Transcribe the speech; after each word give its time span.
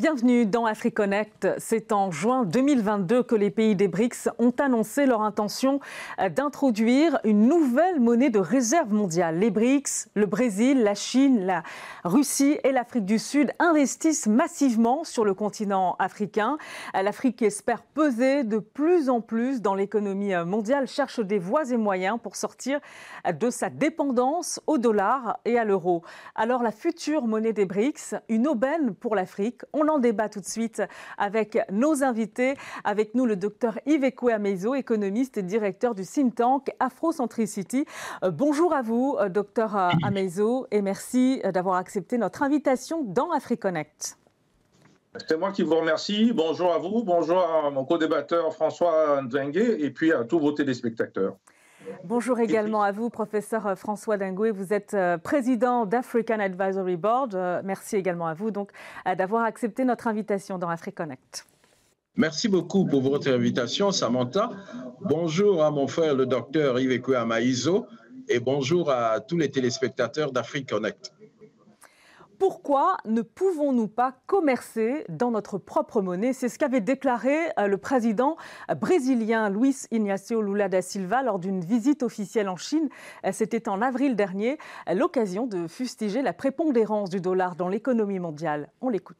Bienvenue 0.00 0.46
dans 0.46 0.64
AfriConnect. 0.64 1.46
C'est 1.58 1.92
en 1.92 2.10
juin 2.10 2.46
2022 2.46 3.22
que 3.22 3.34
les 3.34 3.50
pays 3.50 3.76
des 3.76 3.86
BRICS 3.86 4.30
ont 4.38 4.54
annoncé 4.58 5.04
leur 5.04 5.20
intention 5.20 5.78
d'introduire 6.34 7.18
une 7.24 7.46
nouvelle 7.46 8.00
monnaie 8.00 8.30
de 8.30 8.38
réserve 8.38 8.94
mondiale. 8.94 9.38
Les 9.38 9.50
BRICS, 9.50 10.08
le 10.14 10.24
Brésil, 10.24 10.82
la 10.82 10.94
Chine, 10.94 11.44
la 11.44 11.62
Russie 12.02 12.56
et 12.64 12.72
l'Afrique 12.72 13.04
du 13.04 13.18
Sud 13.18 13.52
investissent 13.58 14.26
massivement 14.26 15.04
sur 15.04 15.26
le 15.26 15.34
continent 15.34 15.96
africain. 15.98 16.56
L'Afrique 16.94 17.42
espère 17.42 17.82
peser 17.82 18.42
de 18.42 18.56
plus 18.56 19.10
en 19.10 19.20
plus 19.20 19.60
dans 19.60 19.74
l'économie 19.74 20.32
mondiale, 20.46 20.88
cherche 20.88 21.20
des 21.20 21.38
voies 21.38 21.72
et 21.72 21.76
moyens 21.76 22.18
pour 22.22 22.36
sortir 22.36 22.80
de 23.30 23.50
sa 23.50 23.68
dépendance 23.68 24.62
au 24.66 24.78
dollar 24.78 25.40
et 25.44 25.58
à 25.58 25.66
l'euro. 25.66 26.00
Alors 26.36 26.62
la 26.62 26.72
future 26.72 27.26
monnaie 27.26 27.52
des 27.52 27.66
BRICS, 27.66 28.14
une 28.30 28.48
aubaine 28.48 28.94
pour 28.94 29.14
l'Afrique. 29.14 29.60
On 29.74 29.89
en 29.90 29.98
débat 29.98 30.28
tout 30.28 30.40
de 30.40 30.46
suite 30.46 30.82
avec 31.18 31.58
nos 31.70 32.02
invités. 32.02 32.54
Avec 32.84 33.14
nous, 33.14 33.26
le 33.26 33.36
docteur 33.36 33.78
Yves 33.86 34.12
Amezo, 34.32 34.74
économiste 34.74 35.36
et 35.38 35.42
directeur 35.42 35.94
du 35.94 36.04
think 36.04 36.34
tank 36.34 36.70
Afrocentricity. 36.80 37.84
Euh, 38.22 38.30
bonjour 38.30 38.74
à 38.74 38.82
vous, 38.82 39.16
euh, 39.20 39.28
docteur 39.28 39.76
euh, 39.76 39.90
Amezo, 40.02 40.66
et 40.70 40.82
merci 40.82 41.42
d'avoir 41.52 41.76
accepté 41.76 42.18
notre 42.18 42.42
invitation 42.42 43.02
dans 43.02 43.30
AfriConnect. 43.30 44.16
C'est 45.26 45.36
moi 45.36 45.50
qui 45.50 45.62
vous 45.62 45.74
remercie. 45.74 46.32
Bonjour 46.32 46.72
à 46.72 46.78
vous, 46.78 47.02
bonjour 47.02 47.38
à 47.38 47.70
mon 47.70 47.84
co-débatteur 47.84 48.54
François 48.54 49.20
Ndengue 49.22 49.56
et 49.56 49.90
puis 49.90 50.12
à 50.12 50.24
tous 50.24 50.38
vos 50.38 50.52
téléspectateurs. 50.52 51.36
Bonjour 52.04 52.38
également 52.40 52.82
à 52.82 52.92
vous, 52.92 53.10
professeur 53.10 53.76
François 53.76 54.16
Dingoué. 54.16 54.50
Vous 54.50 54.72
êtes 54.72 54.94
euh, 54.94 55.18
président 55.18 55.86
d'African 55.86 56.38
Advisory 56.38 56.96
Board. 56.96 57.34
Euh, 57.34 57.62
merci 57.64 57.96
également 57.96 58.26
à 58.26 58.34
vous 58.34 58.50
donc 58.50 58.70
euh, 59.06 59.14
d'avoir 59.14 59.44
accepté 59.44 59.84
notre 59.84 60.06
invitation 60.06 60.58
dans 60.58 60.68
AfriConnect. 60.68 61.46
Merci 62.16 62.48
beaucoup 62.48 62.84
pour 62.84 63.02
votre 63.02 63.30
invitation, 63.30 63.92
Samantha. 63.92 64.50
Bonjour 65.00 65.62
à 65.64 65.70
mon 65.70 65.86
frère, 65.86 66.14
le 66.14 66.26
docteur 66.26 66.78
Yves 66.78 67.14
Amaïzo, 67.14 67.86
et 68.28 68.40
bonjour 68.40 68.90
à 68.90 69.20
tous 69.20 69.38
les 69.38 69.50
téléspectateurs 69.50 70.32
d'AfriConnect 70.32 71.12
pourquoi 72.40 72.96
ne 73.04 73.20
pouvons-nous 73.20 73.86
pas 73.86 74.16
commercer 74.26 75.04
dans 75.10 75.30
notre 75.30 75.58
propre 75.58 76.00
monnaie? 76.00 76.32
C'est 76.32 76.48
ce 76.48 76.58
qu'avait 76.58 76.80
déclaré 76.80 77.36
euh, 77.58 77.66
le 77.66 77.76
président 77.76 78.38
brésilien 78.80 79.50
Luis 79.50 79.76
Ignacio 79.90 80.40
Lula 80.40 80.70
da 80.70 80.80
Silva 80.80 81.22
lors 81.22 81.38
d'une 81.38 81.60
visite 81.60 82.02
officielle 82.02 82.48
en 82.48 82.56
Chine. 82.56 82.88
Euh, 83.26 83.30
c'était 83.32 83.68
en 83.68 83.82
avril 83.82 84.16
dernier, 84.16 84.56
l'occasion 84.90 85.46
de 85.46 85.68
fustiger 85.68 86.22
la 86.22 86.32
prépondérance 86.32 87.10
du 87.10 87.20
dollar 87.20 87.56
dans 87.56 87.68
l'économie 87.68 88.18
mondiale. 88.18 88.70
On 88.80 88.88
l'écoute. 88.88 89.18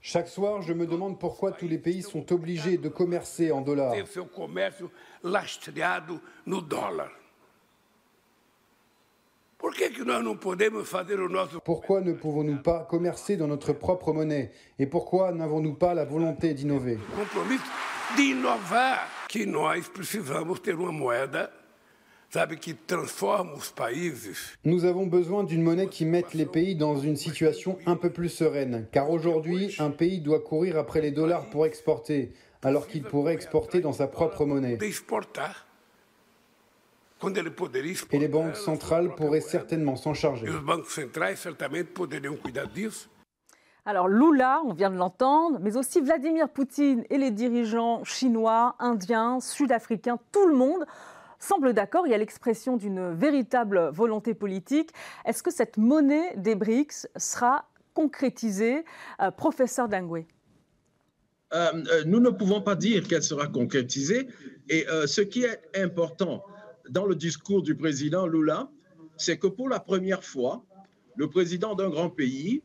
Chaque 0.00 0.28
soir, 0.28 0.62
je 0.62 0.72
me 0.72 0.86
demande 0.86 1.20
pourquoi 1.20 1.52
tous 1.52 1.68
les 1.68 1.78
pays 1.78 2.02
sont 2.02 2.32
obligés 2.32 2.78
de 2.78 2.88
commercer 2.88 3.52
en 3.52 3.60
dollars. 3.60 3.94
Pourquoi 11.64 12.00
ne 12.00 12.12
pouvons-nous 12.12 12.62
pas 12.62 12.86
commercer 12.90 13.36
dans 13.36 13.46
notre 13.46 13.72
propre 13.72 14.12
monnaie? 14.12 14.50
Et 14.78 14.86
pourquoi 14.86 15.32
n'avons-nous 15.32 15.74
pas 15.74 15.94
la 15.94 16.04
volonté 16.04 16.52
d'innover? 16.52 16.98
nous 24.64 24.84
avons 24.86 25.06
besoin 25.06 25.44
d'une 25.44 25.62
monnaie 25.62 25.88
qui 25.88 26.06
mette 26.06 26.32
les 26.32 26.46
pays 26.46 26.74
dans 26.74 26.96
une 26.96 27.16
situation 27.16 27.78
un 27.84 27.96
peu 27.96 28.10
plus 28.10 28.30
sereine, 28.30 28.86
car 28.90 29.10
aujourd'hui, 29.10 29.74
un 29.78 29.90
pays 29.90 30.20
doit 30.20 30.40
courir 30.40 30.78
après 30.78 31.02
les 31.02 31.10
dollars 31.10 31.50
pour 31.50 31.66
exporter, 31.66 32.32
alors 32.62 32.86
qu'il 32.88 33.02
pourrait 33.02 33.34
exporter 33.34 33.80
dans 33.80 33.92
sa 33.92 34.06
propre 34.06 34.46
monnaie. 34.46 34.78
Et 38.12 38.18
les 38.18 38.28
banques 38.28 38.56
centrales 38.56 39.14
pourraient 39.14 39.40
certainement 39.40 39.96
s'en 39.96 40.14
charger. 40.14 40.46
Alors 43.84 44.06
Lula, 44.06 44.62
on 44.64 44.72
vient 44.72 44.90
de 44.90 44.96
l'entendre, 44.96 45.58
mais 45.60 45.76
aussi 45.76 46.00
Vladimir 46.00 46.48
Poutine 46.48 47.04
et 47.10 47.18
les 47.18 47.32
dirigeants 47.32 48.04
chinois, 48.04 48.76
indiens, 48.78 49.40
sud-africains, 49.40 50.18
tout 50.30 50.46
le 50.46 50.54
monde 50.54 50.86
semble 51.40 51.72
d'accord. 51.72 52.06
Il 52.06 52.10
y 52.10 52.14
a 52.14 52.18
l'expression 52.18 52.76
d'une 52.76 53.12
véritable 53.12 53.90
volonté 53.92 54.34
politique. 54.34 54.90
Est-ce 55.24 55.42
que 55.42 55.50
cette 55.50 55.76
monnaie 55.76 56.36
des 56.36 56.54
BRICS 56.54 57.08
sera 57.16 57.66
concrétisée 57.94 58.84
euh, 59.20 59.30
Professeur 59.30 59.88
Dangwe 59.88 60.24
euh, 61.52 61.72
euh, 61.90 62.04
Nous 62.06 62.20
ne 62.20 62.30
pouvons 62.30 62.62
pas 62.62 62.76
dire 62.76 63.06
qu'elle 63.06 63.22
sera 63.22 63.48
concrétisée. 63.48 64.28
Et 64.68 64.86
ce 65.06 65.20
qui 65.20 65.42
est 65.42 65.60
important, 65.76 66.44
dans 66.88 67.06
le 67.06 67.14
discours 67.14 67.62
du 67.62 67.74
président 67.74 68.26
Lula, 68.26 68.68
c'est 69.16 69.38
que 69.38 69.46
pour 69.46 69.68
la 69.68 69.80
première 69.80 70.24
fois, 70.24 70.64
le 71.16 71.28
président 71.28 71.74
d'un 71.74 71.90
grand 71.90 72.10
pays 72.10 72.62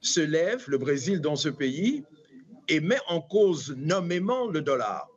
se 0.00 0.20
lève, 0.20 0.64
le 0.68 0.78
Brésil 0.78 1.20
dans 1.20 1.36
ce 1.36 1.48
pays, 1.48 2.04
et 2.68 2.80
met 2.80 2.98
en 3.08 3.20
cause 3.20 3.74
nommément 3.76 4.46
le 4.46 4.62
dollar. 4.62 5.08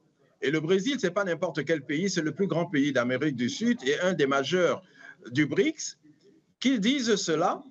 Et 0.42 0.52
le 0.52 0.60
Brésil, 0.60 1.00
ce 1.00 1.08
n'est 1.08 1.14
pas 1.14 1.24
n'importe 1.24 1.64
quel 1.64 1.84
pays, 1.84 2.10
c'est 2.10 2.22
le 2.22 2.34
plus 2.34 2.48
grand 2.48 2.66
pays 2.66 2.92
d'Amérique 2.92 3.36
du 3.36 3.50
Sud 3.50 3.78
et 3.88 3.98
un 4.02 4.14
des 4.14 4.28
majeurs 4.28 4.84
du 5.32 5.46
BRICS. 5.46 5.98
Qu'ils 6.60 6.82
disent 6.82 7.16
cela, 7.16 7.64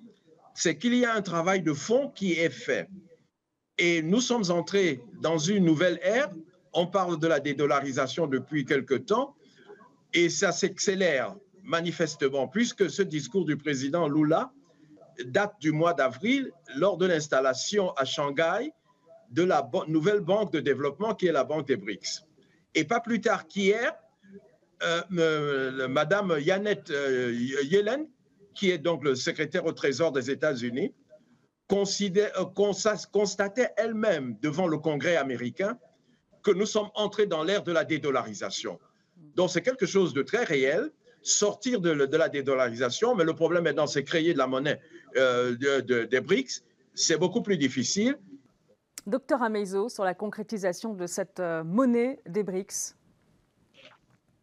c'est 0.55 0.77
qu'il 0.77 0.95
y 0.95 1.05
a 1.05 1.13
un 1.13 1.21
travail 1.21 1.61
de 1.61 1.73
fond 1.73 2.09
qui 2.09 2.33
est 2.33 2.49
fait. 2.49 2.89
Et 3.77 4.01
nous 4.01 4.21
sommes 4.21 4.49
entrés 4.49 5.03
dans 5.21 5.37
une 5.37 5.65
nouvelle 5.65 5.99
ère. 6.03 6.29
On 6.73 6.87
parle 6.87 7.19
de 7.19 7.27
la 7.27 7.39
dédollarisation 7.39 8.27
depuis 8.27 8.65
quelque 8.65 8.95
temps. 8.95 9.35
Et 10.13 10.29
ça 10.29 10.51
s'accélère 10.51 11.35
manifestement, 11.63 12.47
puisque 12.47 12.89
ce 12.89 13.01
discours 13.01 13.45
du 13.45 13.57
président 13.57 14.07
Lula 14.07 14.51
date 15.25 15.53
du 15.59 15.71
mois 15.71 15.93
d'avril, 15.93 16.51
lors 16.75 16.97
de 16.97 17.05
l'installation 17.05 17.91
à 17.93 18.05
Shanghai 18.05 18.71
de 19.31 19.43
la 19.43 19.69
nouvelle 19.87 20.19
banque 20.19 20.51
de 20.51 20.59
développement 20.59 21.15
qui 21.15 21.27
est 21.27 21.31
la 21.31 21.43
banque 21.43 21.67
des 21.67 21.75
BRICS. 21.75 22.25
Et 22.75 22.83
pas 22.83 22.99
plus 22.99 23.21
tard 23.21 23.47
qu'hier, 23.47 23.93
euh, 24.83 25.87
Madame 25.87 26.35
Yannette 26.39 26.89
euh, 26.89 27.33
Yellen, 27.63 28.07
qui 28.53 28.69
est 28.69 28.77
donc 28.77 29.03
le 29.03 29.15
secrétaire 29.15 29.65
au 29.65 29.71
Trésor 29.71 30.11
des 30.11 30.29
États-Unis, 30.29 30.93
euh, 31.71 32.45
constatait 33.11 33.69
elle-même 33.77 34.37
devant 34.41 34.67
le 34.67 34.77
Congrès 34.77 35.15
américain 35.15 35.77
que 36.43 36.51
nous 36.51 36.65
sommes 36.65 36.89
entrés 36.93 37.25
dans 37.25 37.43
l'ère 37.43 37.63
de 37.63 37.71
la 37.71 37.83
dédollarisation. 37.83 38.79
Donc, 39.35 39.49
c'est 39.49 39.61
quelque 39.61 39.85
chose 39.85 40.13
de 40.13 40.21
très 40.21 40.43
réel, 40.43 40.91
sortir 41.21 41.79
de, 41.81 41.91
la 41.91 42.29
dédollarisation, 42.29 43.15
mais 43.15 43.23
le 43.23 43.33
problème 43.33 43.67
est 43.67 43.73
dans 43.73 43.87
c'est 43.87 44.03
créer 44.03 44.33
de 44.33 44.37
la 44.37 44.47
monnaie 44.47 44.79
euh, 45.15 45.55
des 46.05 46.21
BRICS, 46.21 46.63
c'est 46.93 47.17
beaucoup 47.17 47.41
plus 47.41 47.57
difficile. 47.57 48.17
Docteur 49.07 49.41
Ameizo, 49.41 49.89
sur 49.89 50.03
la 50.03 50.13
concrétisation 50.13 50.93
de 50.93 51.07
cette 51.07 51.39
euh, 51.39 51.63
monnaie 51.63 52.19
des 52.27 52.43
BRICS 52.43 52.95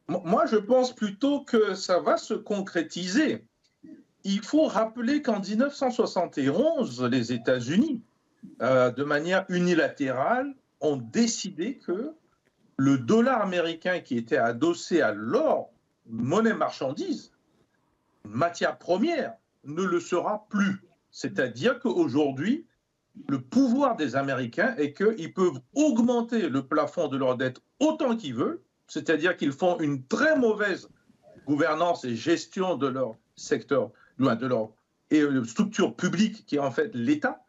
Moi, 0.09 0.47
je 0.47 0.57
pense 0.57 0.95
plutôt 0.95 1.43
que 1.43 1.75
ça 1.75 2.01
va 2.01 2.17
se 2.17 2.35
concrétiser. 2.35 3.45
Il 4.25 4.43
faut 4.43 4.67
rappeler 4.67 5.23
qu'en 5.23 5.41
1971, 5.41 7.05
les 7.05 7.33
États-Unis, 7.33 8.03
euh, 8.61 8.91
de 8.91 9.05
manière 9.05 9.47
unilatérale, 9.49 10.55
ont 10.81 10.97
décidé 10.97 11.79
que 11.79 12.15
le 12.81 12.97
dollar 12.97 13.43
américain 13.43 14.01
qui 14.01 14.17
était 14.17 14.39
adossé 14.39 15.03
à 15.03 15.13
l'or, 15.13 15.71
monnaie 16.07 16.55
marchandise, 16.55 17.31
matière 18.25 18.79
première, 18.79 19.35
ne 19.65 19.83
le 19.83 20.01
sera 20.01 20.47
plus. 20.49 20.83
C'est-à-dire 21.11 21.79
qu'aujourd'hui, 21.79 22.67
le 23.29 23.39
pouvoir 23.39 23.97
des 23.97 24.17
Américains 24.17 24.75
est 24.79 24.95
qu'ils 24.95 25.35
peuvent 25.35 25.61
augmenter 25.75 26.49
le 26.49 26.67
plafond 26.67 27.09
de 27.09 27.19
leur 27.19 27.37
dette 27.37 27.61
autant 27.81 28.17
qu'ils 28.17 28.35
veulent, 28.35 28.63
c'est-à-dire 28.87 29.37
qu'ils 29.37 29.53
font 29.53 29.79
une 29.79 30.03
très 30.07 30.39
mauvaise 30.39 30.89
gouvernance 31.47 32.07
et 32.07 32.17
gestion 32.17 32.79
de 32.79 32.87
leur 32.87 33.15
secteur, 33.37 33.91
de 34.19 34.47
leur 34.47 34.71
et 35.11 35.23
structure 35.45 35.95
publique 35.95 36.47
qui 36.47 36.57
est 36.57 36.61
en 36.61 36.71
fait 36.71 36.95
l'État, 36.95 37.45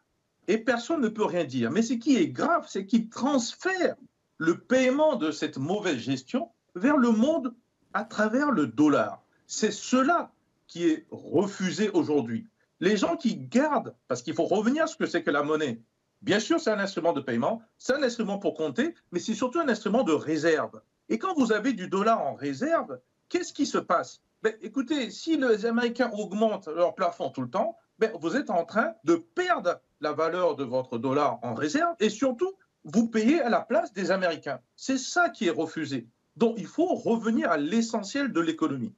et 0.46 0.58
personne 0.58 1.00
ne 1.00 1.08
peut 1.08 1.24
rien 1.24 1.44
dire. 1.44 1.70
Mais 1.70 1.80
ce 1.80 1.94
qui 1.94 2.18
est 2.18 2.28
grave, 2.28 2.66
c'est 2.68 2.84
qu'ils 2.84 3.08
transfèrent 3.08 3.96
le 4.42 4.58
paiement 4.58 5.14
de 5.14 5.30
cette 5.30 5.56
mauvaise 5.56 5.98
gestion 5.98 6.50
vers 6.74 6.96
le 6.96 7.12
monde 7.12 7.54
à 7.94 8.02
travers 8.02 8.50
le 8.50 8.66
dollar. 8.66 9.22
C'est 9.46 9.70
cela 9.70 10.32
qui 10.66 10.88
est 10.88 11.06
refusé 11.12 11.90
aujourd'hui. 11.90 12.48
Les 12.80 12.96
gens 12.96 13.16
qui 13.16 13.36
gardent, 13.36 13.94
parce 14.08 14.20
qu'il 14.20 14.34
faut 14.34 14.46
revenir 14.46 14.82
à 14.82 14.86
ce 14.88 14.96
que 14.96 15.06
c'est 15.06 15.22
que 15.22 15.30
la 15.30 15.44
monnaie. 15.44 15.80
Bien 16.22 16.40
sûr, 16.40 16.58
c'est 16.58 16.72
un 16.72 16.80
instrument 16.80 17.12
de 17.12 17.20
paiement, 17.20 17.62
c'est 17.78 17.94
un 17.94 18.02
instrument 18.02 18.40
pour 18.40 18.54
compter, 18.54 18.96
mais 19.12 19.20
c'est 19.20 19.34
surtout 19.34 19.60
un 19.60 19.68
instrument 19.68 20.02
de 20.02 20.12
réserve. 20.12 20.80
Et 21.08 21.20
quand 21.20 21.34
vous 21.34 21.52
avez 21.52 21.72
du 21.72 21.86
dollar 21.86 22.20
en 22.20 22.34
réserve, 22.34 22.98
qu'est-ce 23.28 23.52
qui 23.52 23.64
se 23.64 23.78
passe? 23.78 24.22
Ben, 24.42 24.54
Écoutez, 24.60 25.12
si 25.12 25.36
les 25.36 25.66
Américains 25.66 26.10
augmentent 26.14 26.66
leur 26.66 26.96
plafond 26.96 27.30
tout 27.30 27.42
le 27.42 27.50
temps, 27.50 27.76
ben, 28.00 28.10
vous 28.20 28.34
êtes 28.34 28.50
en 28.50 28.64
train 28.64 28.94
de 29.04 29.14
perdre 29.14 29.80
la 30.00 30.10
valeur 30.10 30.56
de 30.56 30.64
votre 30.64 30.98
dollar 30.98 31.38
en 31.42 31.54
réserve 31.54 31.94
et 32.00 32.10
surtout, 32.10 32.52
vous 32.84 33.08
payez 33.08 33.40
à 33.40 33.48
la 33.48 33.60
place 33.60 33.92
des 33.92 34.10
Américains. 34.10 34.60
C'est 34.76 34.98
ça 34.98 35.28
qui 35.28 35.46
est 35.46 35.50
refusé. 35.50 36.06
Donc 36.36 36.54
il 36.58 36.66
faut 36.66 36.94
revenir 36.94 37.50
à 37.50 37.56
l'essentiel 37.56 38.32
de 38.32 38.40
l'économie. 38.40 38.94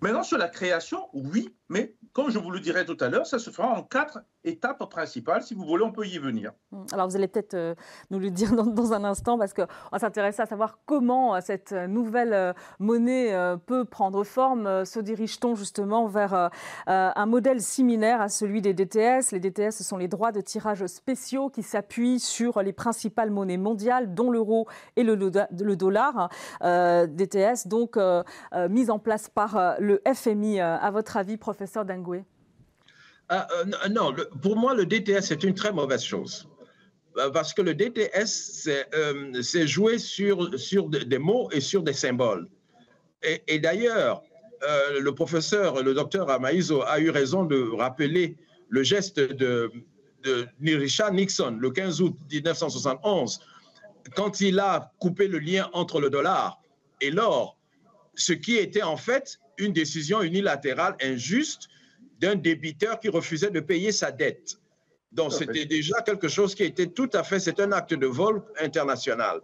Maintenant, 0.00 0.22
sur 0.22 0.38
la 0.38 0.48
création, 0.48 1.08
oui, 1.12 1.54
mais 1.68 1.94
comme 2.12 2.30
je 2.30 2.38
vous 2.38 2.50
le 2.50 2.60
dirai 2.60 2.84
tout 2.84 2.96
à 3.00 3.08
l'heure, 3.08 3.26
ça 3.26 3.38
se 3.38 3.50
fera 3.50 3.68
en 3.68 3.82
quatre 3.82 4.20
étapes 4.44 4.88
principales. 4.90 5.42
Si 5.42 5.54
vous 5.54 5.64
voulez, 5.64 5.84
on 5.84 5.92
peut 5.92 6.06
y 6.06 6.18
venir. 6.18 6.52
Hum, 6.72 6.86
alors, 6.92 7.08
vous 7.08 7.16
allez 7.16 7.28
peut-être 7.28 7.54
euh, 7.54 7.74
nous 8.10 8.18
le 8.18 8.30
dire 8.30 8.52
dans, 8.64 8.92
un 8.92 9.04
instant, 9.04 9.38
parce 9.38 9.52
qu'on 9.52 9.98
s'intéresse 9.98 10.40
à 10.40 10.46
savoir 10.46 10.78
comment 10.86 11.34
euh, 11.34 11.40
cette 11.42 11.72
nouvelle 11.72 12.32
euh, 12.32 12.52
monnaie 12.78 13.34
peut 13.66 13.84
prendre 13.84 14.24
forme. 14.24 14.84
Se 14.84 15.00
dirige-t-on 15.00 15.54
justement 15.54 16.06
vers 16.06 16.50
un 16.86 17.26
modèle 17.26 17.60
similaire 17.60 18.20
à 18.20 18.28
celui 18.28 18.62
des 18.62 18.74
DTS 18.74 19.32
Les 19.32 19.40
DTS, 19.40 19.70
ce 19.70 19.84
sont 19.84 19.96
les 19.96 20.08
droits 20.08 20.32
de 20.32 20.40
tirage 20.40 20.86
spéciaux 20.86 21.50
qui 21.50 21.62
s'appuient 21.62 22.20
sur 22.20 22.62
les 22.62 22.72
principales 22.72 23.30
monnaies 23.30 23.56
mondiales, 23.56 24.14
dont 24.14 24.30
l'euro 24.30 24.66
et 24.96 25.02
le, 25.02 25.16
dollar. 25.76 26.30
DTS, 26.60 27.66
donc, 27.66 27.98
mise 28.68 28.90
en 28.90 28.98
place 28.98 29.28
par 29.28 29.76
le 29.78 30.00
FMI. 30.12 30.60
À 30.60 30.90
votre 30.90 31.16
avis, 31.16 31.36
professeur 31.36 31.57
Dangoué 31.84 32.24
ah, 33.30 33.46
euh, 33.52 33.88
non, 33.90 34.14
pour 34.40 34.56
moi, 34.56 34.74
le 34.74 34.86
DTS, 34.86 35.20
c'est 35.20 35.44
une 35.44 35.54
très 35.54 35.72
mauvaise 35.72 36.02
chose. 36.02 36.48
Euh, 37.18 37.30
parce 37.30 37.52
que 37.52 37.60
le 37.60 37.74
DTS, 37.74 38.26
c'est 38.26 38.86
euh, 38.94 39.42
jouer 39.66 39.98
sur, 39.98 40.58
sur 40.58 40.88
des 40.88 41.18
mots 41.18 41.50
et 41.52 41.60
sur 41.60 41.82
des 41.82 41.92
symboles. 41.92 42.48
Et, 43.22 43.58
d'ailleurs, 43.58 44.22
le 45.00 45.10
professeur, 45.10 45.82
le 45.82 45.92
docteur 45.92 46.30
Amaïzo, 46.30 46.82
a 46.82 47.00
eu 47.00 47.10
raison 47.10 47.44
de 47.44 47.68
rappeler 47.76 48.36
le 48.68 48.84
geste 48.84 49.18
de, 49.18 49.72
de 50.22 50.46
Richard 50.62 51.12
Nixon 51.12 51.58
le 51.60 51.70
15 51.70 52.00
août 52.00 52.16
1971, 52.30 53.40
quand 54.14 54.40
il 54.40 54.60
a 54.60 54.92
coupé 55.00 55.26
le 55.26 55.40
lien 55.40 55.68
entre 55.72 56.00
le 56.00 56.10
dollar 56.10 56.60
et 57.00 57.10
l'or, 57.10 57.58
ce 58.14 58.32
qui 58.32 58.56
était 58.56 58.82
en 58.82 58.96
fait 58.96 59.40
une 59.58 59.72
décision 59.72 60.22
unilatérale 60.22 60.96
injuste 61.02 61.68
d'un 62.20 62.34
débiteur 62.34 62.98
qui 63.00 63.08
refusait 63.08 63.50
de 63.50 63.60
payer 63.60 63.92
sa 63.92 64.10
dette. 64.10 64.58
Donc, 65.12 65.32
c'était 65.32 65.64
déjà 65.64 66.02
quelque 66.02 66.28
chose 66.28 66.54
qui 66.54 66.64
était 66.64 66.88
tout 66.88 67.08
à 67.14 67.22
fait, 67.22 67.40
c'est 67.40 67.60
un 67.60 67.72
acte 67.72 67.94
de 67.94 68.06
vol 68.06 68.42
international. 68.60 69.40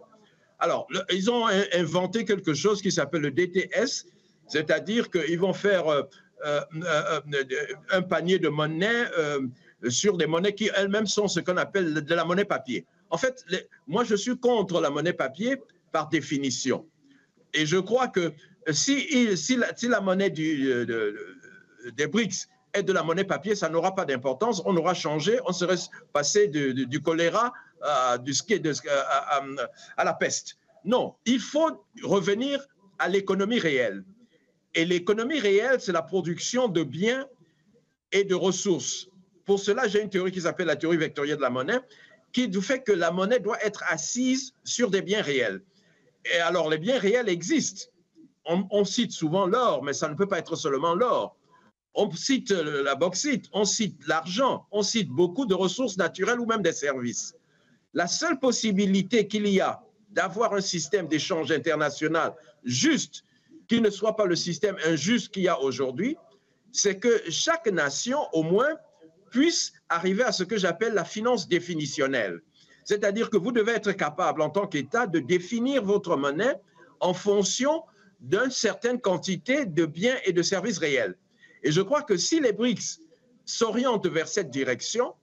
Alors, 0.59 0.87
ils 1.11 1.29
ont 1.29 1.47
inventé 1.73 2.23
quelque 2.23 2.53
chose 2.53 2.81
qui 2.81 2.91
s'appelle 2.91 3.21
le 3.21 3.31
DTS, 3.31 4.05
c'est-à-dire 4.47 5.09
qu'ils 5.09 5.39
vont 5.39 5.53
faire 5.53 5.87
euh, 5.87 6.03
euh, 6.45 6.61
euh, 6.83 7.53
un 7.91 8.01
panier 8.01 8.39
de 8.39 8.49
monnaie 8.49 9.05
sur 9.89 10.17
des 10.17 10.27
monnaies 10.27 10.53
qui 10.53 10.69
elles-mêmes 10.75 11.07
sont 11.07 11.27
ce 11.27 11.39
qu'on 11.39 11.57
appelle 11.57 11.93
de 11.93 12.15
la 12.15 12.25
monnaie 12.25 12.45
papier. 12.45 12.85
En 13.09 13.17
fait, 13.17 13.43
moi, 13.87 14.03
je 14.03 14.15
suis 14.15 14.37
contre 14.37 14.81
la 14.81 14.89
monnaie 14.89 15.13
papier 15.13 15.57
par 15.91 16.09
définition. 16.09 16.85
Et 17.55 17.65
je 17.65 17.77
crois 17.77 18.09
que 18.09 18.33
si, 18.71 19.07
la, 19.87 20.01
monnaie 20.01 20.29
du, 20.29 20.85
des 21.93 22.07
BRICS 22.07 22.47
de 22.83 22.93
la 22.93 23.03
monnaie 23.03 23.23
papier, 23.23 23.55
ça 23.55 23.69
n'aura 23.69 23.95
pas 23.95 24.05
d'importance. 24.05 24.61
On 24.65 24.75
aura 24.75 24.93
changé, 24.93 25.39
on 25.45 25.53
serait 25.53 25.77
passé 26.13 26.47
du 26.47 27.01
choléra 27.01 27.53
à, 27.81 28.17
à, 29.97 30.03
la 30.03 30.13
peste. 30.13 30.57
Non, 30.83 31.15
il 31.25 31.39
faut 31.39 31.85
revenir 32.03 32.65
à 32.99 33.07
l'économie 33.09 33.59
réelle. 33.59 34.03
Et 34.73 34.83
l'économie 34.83 35.39
réelle, 35.39 35.79
c'est 35.79 35.93
la 35.93 36.01
production 36.01 36.67
de 36.67 36.83
biens 36.83 37.25
et 38.11 38.25
de 38.25 38.35
ressources. 38.35 39.07
Pour 39.45 39.59
cela, 39.59 39.87
j'ai 39.87 40.01
une 40.01 40.09
théorie 40.09 40.31
qui 40.31 40.41
s'appelle 40.41 40.67
la 40.67 40.75
théorie 40.75 40.97
vectorielle 40.97 41.37
de 41.37 41.41
la 41.41 41.49
monnaie, 41.49 41.79
qui 42.33 42.51
fait 42.61 42.81
que 42.81 42.91
la 42.91 43.11
monnaie 43.11 43.39
doit 43.39 43.63
être 43.63 43.83
assise 43.87 44.53
sur 44.65 44.89
des 44.89 45.01
biens 45.01 45.21
réels. 45.21 45.61
Et 46.33 46.37
alors, 46.39 46.69
les 46.69 46.77
biens 46.77 46.99
réels 46.99 47.29
existent. 47.29 47.91
on 48.45 48.85
cite 48.85 49.11
souvent 49.11 49.45
l'or, 49.45 49.83
mais 49.83 49.93
ça 49.93 50.07
ne 50.07 50.15
peut 50.15 50.27
pas 50.27 50.39
être 50.39 50.55
seulement 50.55 50.95
l'or 50.95 51.35
on 51.95 52.11
cite 52.11 52.51
la 52.51 52.95
bauxite, 52.95 53.45
on 53.53 53.65
cite 53.65 54.05
l'argent, 54.07 54.67
on 54.71 54.83
cite 54.83 55.09
beaucoup 55.09 55.45
de 55.45 55.53
ressources 55.53 55.97
naturelles 55.97 56.39
ou 56.39 56.45
même 56.45 56.61
des 56.61 56.73
services. 56.73 57.33
La 57.93 58.07
seule 58.07 58.39
possibilité 58.39 59.27
qu'il 59.27 59.47
y 59.47 59.61
a 59.61 59.81
d'avoir 60.09 60.53
un 60.53 60.61
système 60.61 61.07
d'échange 61.07 61.51
international 61.51 62.33
juste, 62.63 63.23
qui 63.67 63.81
ne 63.81 63.89
soit 63.89 64.15
pas 64.15 64.25
le 64.25 64.35
système 64.35 64.77
injuste 64.85 65.33
qu'il 65.33 65.43
y 65.43 65.47
a 65.47 65.59
aujourd'hui, 65.59 66.17
c'est 66.71 66.99
que 66.99 67.23
chaque 67.29 67.67
nation, 67.67 68.19
au 68.33 68.43
moins, 68.43 68.75
puisse 69.31 69.73
arriver 69.89 70.23
à 70.23 70.31
ce 70.31 70.43
que 70.43 70.57
j'appelle 70.57 70.93
la 70.93 71.05
finance 71.05 71.47
définitionnelle. 71.47 72.41
C'est-à-dire 72.85 73.29
que 73.29 73.37
vous 73.37 73.51
devez 73.51 73.73
être 73.73 73.91
capable, 73.91 74.41
en 74.41 74.49
tant 74.49 74.67
qu'État, 74.67 75.07
de 75.07 75.19
définir 75.19 75.83
votre 75.83 76.15
monnaie 76.15 76.55
en 76.99 77.13
fonction 77.13 77.83
d'une 78.21 78.51
certaine 78.51 79.01
quantité 79.01 79.65
de 79.65 79.85
biens 79.85 80.15
et 80.23 80.31
de 80.31 80.41
services 80.41 80.77
réels. 80.77 81.17
Et 81.63 81.71
je 81.71 81.81
crois 81.81 82.03
que 82.03 82.15
si 82.15 82.39
les 82.39 82.53
BRICS 82.53 83.01
s'orientent 83.43 84.07
vers 84.07 84.27
cette 84.27 84.51
direction, 84.51 85.13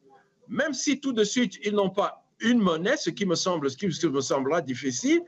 même 0.48 0.74
si 0.74 1.00
tout 1.00 1.12
de 1.12 1.24
suite 1.24 1.58
ils 1.64 1.72
n'ont 1.72 1.90
pas 1.90 2.26
une 2.40 2.58
monnaie, 2.58 2.96
ce 2.96 3.10
qui 3.10 3.24
me 3.24 3.36
semble, 3.36 3.70
semblera 3.70 4.60
difficile, 4.60 5.22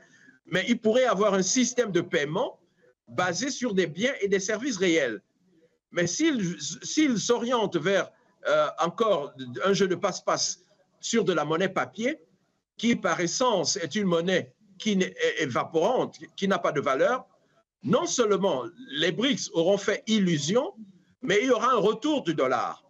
mais 0.45 0.65
ils 0.67 0.79
pourraient 0.79 1.05
avoir 1.05 1.33
un 1.33 1.41
système 1.41 1.91
de 1.91 2.01
paiement 2.01 2.59
basé 3.07 3.49
sur 3.49 3.73
des 3.73 3.87
biens 3.87 4.13
et 4.19 4.27
des 4.27 4.41
services 4.41 4.77
réels. 4.77 5.21
Mais 5.91 6.05
s'ils 6.05 7.17
s'orientent 7.17 7.77
vers 7.77 8.11
euh, 8.47 8.67
encore 8.79 9.33
un 9.63 9.71
jeu 9.71 9.87
de 9.87 9.95
passe-passe 9.95 10.64
sur 11.05 11.23
de 11.23 11.33
la 11.33 11.45
monnaie 11.45 11.69
papier, 11.69 12.17
qui 12.77 12.95
par 12.95 13.19
essence 13.19 13.75
est 13.77 13.93
une 13.93 14.05
monnaie 14.05 14.53
qui 14.79 14.93
est 14.93 15.15
évaporante, 15.39 16.17
qui 16.35 16.47
n'a 16.47 16.57
pas 16.57 16.71
de 16.71 16.81
valeur, 16.81 17.27
non 17.83 18.07
seulement 18.07 18.63
les 18.89 19.11
BRICS 19.11 19.51
auront 19.53 19.77
fait 19.77 20.01
illusion, 20.07 20.73
mais 21.21 21.37
il 21.41 21.47
y 21.47 21.51
aura 21.51 21.73
un 21.73 21.77
retour 21.77 22.23
du 22.23 22.33
dollar. 22.33 22.83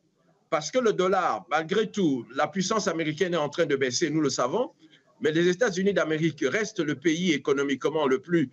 Parce 0.49 0.71
que 0.71 0.79
le 0.79 0.93
dollar, 0.93 1.45
malgré 1.49 1.91
tout, 1.91 2.25
la 2.33 2.47
puissance 2.47 2.87
américaine 2.87 3.33
est 3.33 3.45
en 3.47 3.49
train 3.49 3.65
de 3.65 3.75
baisser, 3.75 4.09
nous 4.09 4.21
le 4.21 4.29
savons, 4.29 4.71
mais 5.19 5.31
les 5.33 5.49
États-Unis 5.49 5.93
d'Amérique 5.93 6.43
restent 6.47 6.79
le 6.79 6.95
pays 6.95 7.33
économiquement 7.33 8.07
le 8.07 8.19
plus, 8.19 8.49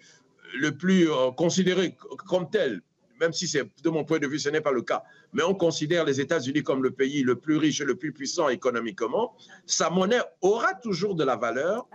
le 0.58 0.76
plus 0.76 1.08
euh, 1.08 1.30
considéré 1.30 1.96
comme 2.26 2.50
tel, 2.50 2.82
même 3.22 3.32
si 3.32 3.46
c'est 3.46 3.64
de 3.82 3.90
mon 3.90 4.04
point 4.04 4.18
de 4.18 4.26
vue, 4.26 4.38
ce 4.38 4.48
n'est 4.48 4.60
pas 4.60 4.72
le 4.72 4.82
cas. 4.82 5.04
Mais 5.32 5.44
on 5.44 5.54
considère 5.54 6.04
les 6.04 6.20
États-Unis 6.20 6.62
comme 6.62 6.82
le 6.82 6.90
pays 6.90 7.22
le 7.22 7.36
plus 7.36 7.56
riche 7.56 7.80
et 7.80 7.84
le 7.84 7.94
plus 7.94 8.12
puissant 8.12 8.48
économiquement. 8.48 9.34
Sa 9.64 9.90
monnaie 9.90 10.20
aura 10.40 10.74
toujours 10.74 11.14
de 11.14 11.24
la 11.24 11.36
valeur, 11.36 11.86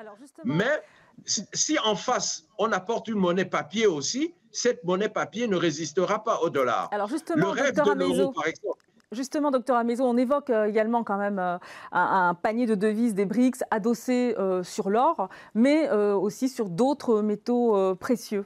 mais 0.46 0.82
si 1.26 1.78
en 1.80 1.96
face, 1.96 2.48
on 2.58 2.72
apporte 2.72 3.08
une 3.10 3.20
monnaie 3.20 3.46
papier 3.46 3.88
aussi, 3.88 4.34
cette 4.52 4.84
monnaie 4.86 5.10
papier 5.10 5.48
ne 5.48 5.58
résistera 5.58 6.24
pas 6.24 6.40
au 6.42 6.50
dollar. 6.50 6.88
Alors 6.92 7.10
justement, 7.10 7.54
le 7.54 7.62
rêve 7.62 7.76
de 7.76 7.92
l'euro, 7.92 8.32
par 8.32 8.48
exemple. 8.48 8.84
Justement, 9.14 9.52
docteur 9.52 9.78
Amezo, 9.78 10.04
on 10.04 10.18
évoque 10.18 10.50
euh, 10.50 10.66
également 10.66 11.06
quand 11.06 11.18
même 11.18 11.40
euh, 11.40 11.58
un, 11.94 12.34
panier 12.34 12.66
de 12.66 12.76
devises 12.76 13.14
des 13.14 13.26
BRICS 13.26 13.64
adossé 13.72 14.36
euh, 14.38 14.64
sur 14.64 14.90
l'or, 14.90 15.30
mais 15.56 15.90
aussi 15.90 16.50
sur 16.50 16.70
d'autres 16.70 17.22
métaux 17.22 17.96
précieux. 17.96 18.46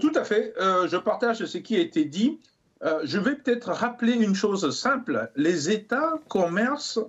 Tout 0.00 0.12
à 0.14 0.24
fait. 0.24 0.54
je 0.58 0.96
partage 0.96 1.44
ce 1.44 1.58
qui 1.58 1.76
a 1.76 1.80
été 1.80 2.04
dit. 2.04 2.40
je 2.82 3.18
vais 3.18 3.36
peut-être 3.36 3.70
rappeler 3.72 4.12
une 4.12 4.34
chose 4.34 4.76
simple. 4.76 5.30
Les 5.36 5.70
États 5.70 6.14
commercent 6.28 7.00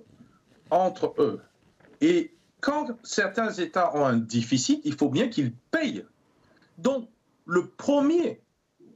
entre 0.70 1.14
eux. 1.18 1.40
Et 2.00 2.34
quand 2.60 2.88
certains 3.02 3.50
États 3.50 3.94
ont 3.96 4.04
un 4.04 4.16
déficit, 4.16 4.80
il 4.84 4.94
faut 4.94 5.08
bien 5.08 5.28
qu'ils 5.28 5.52
payent. 5.70 6.04
Donc, 6.78 7.08
le 7.46 7.66
premier 7.66 8.40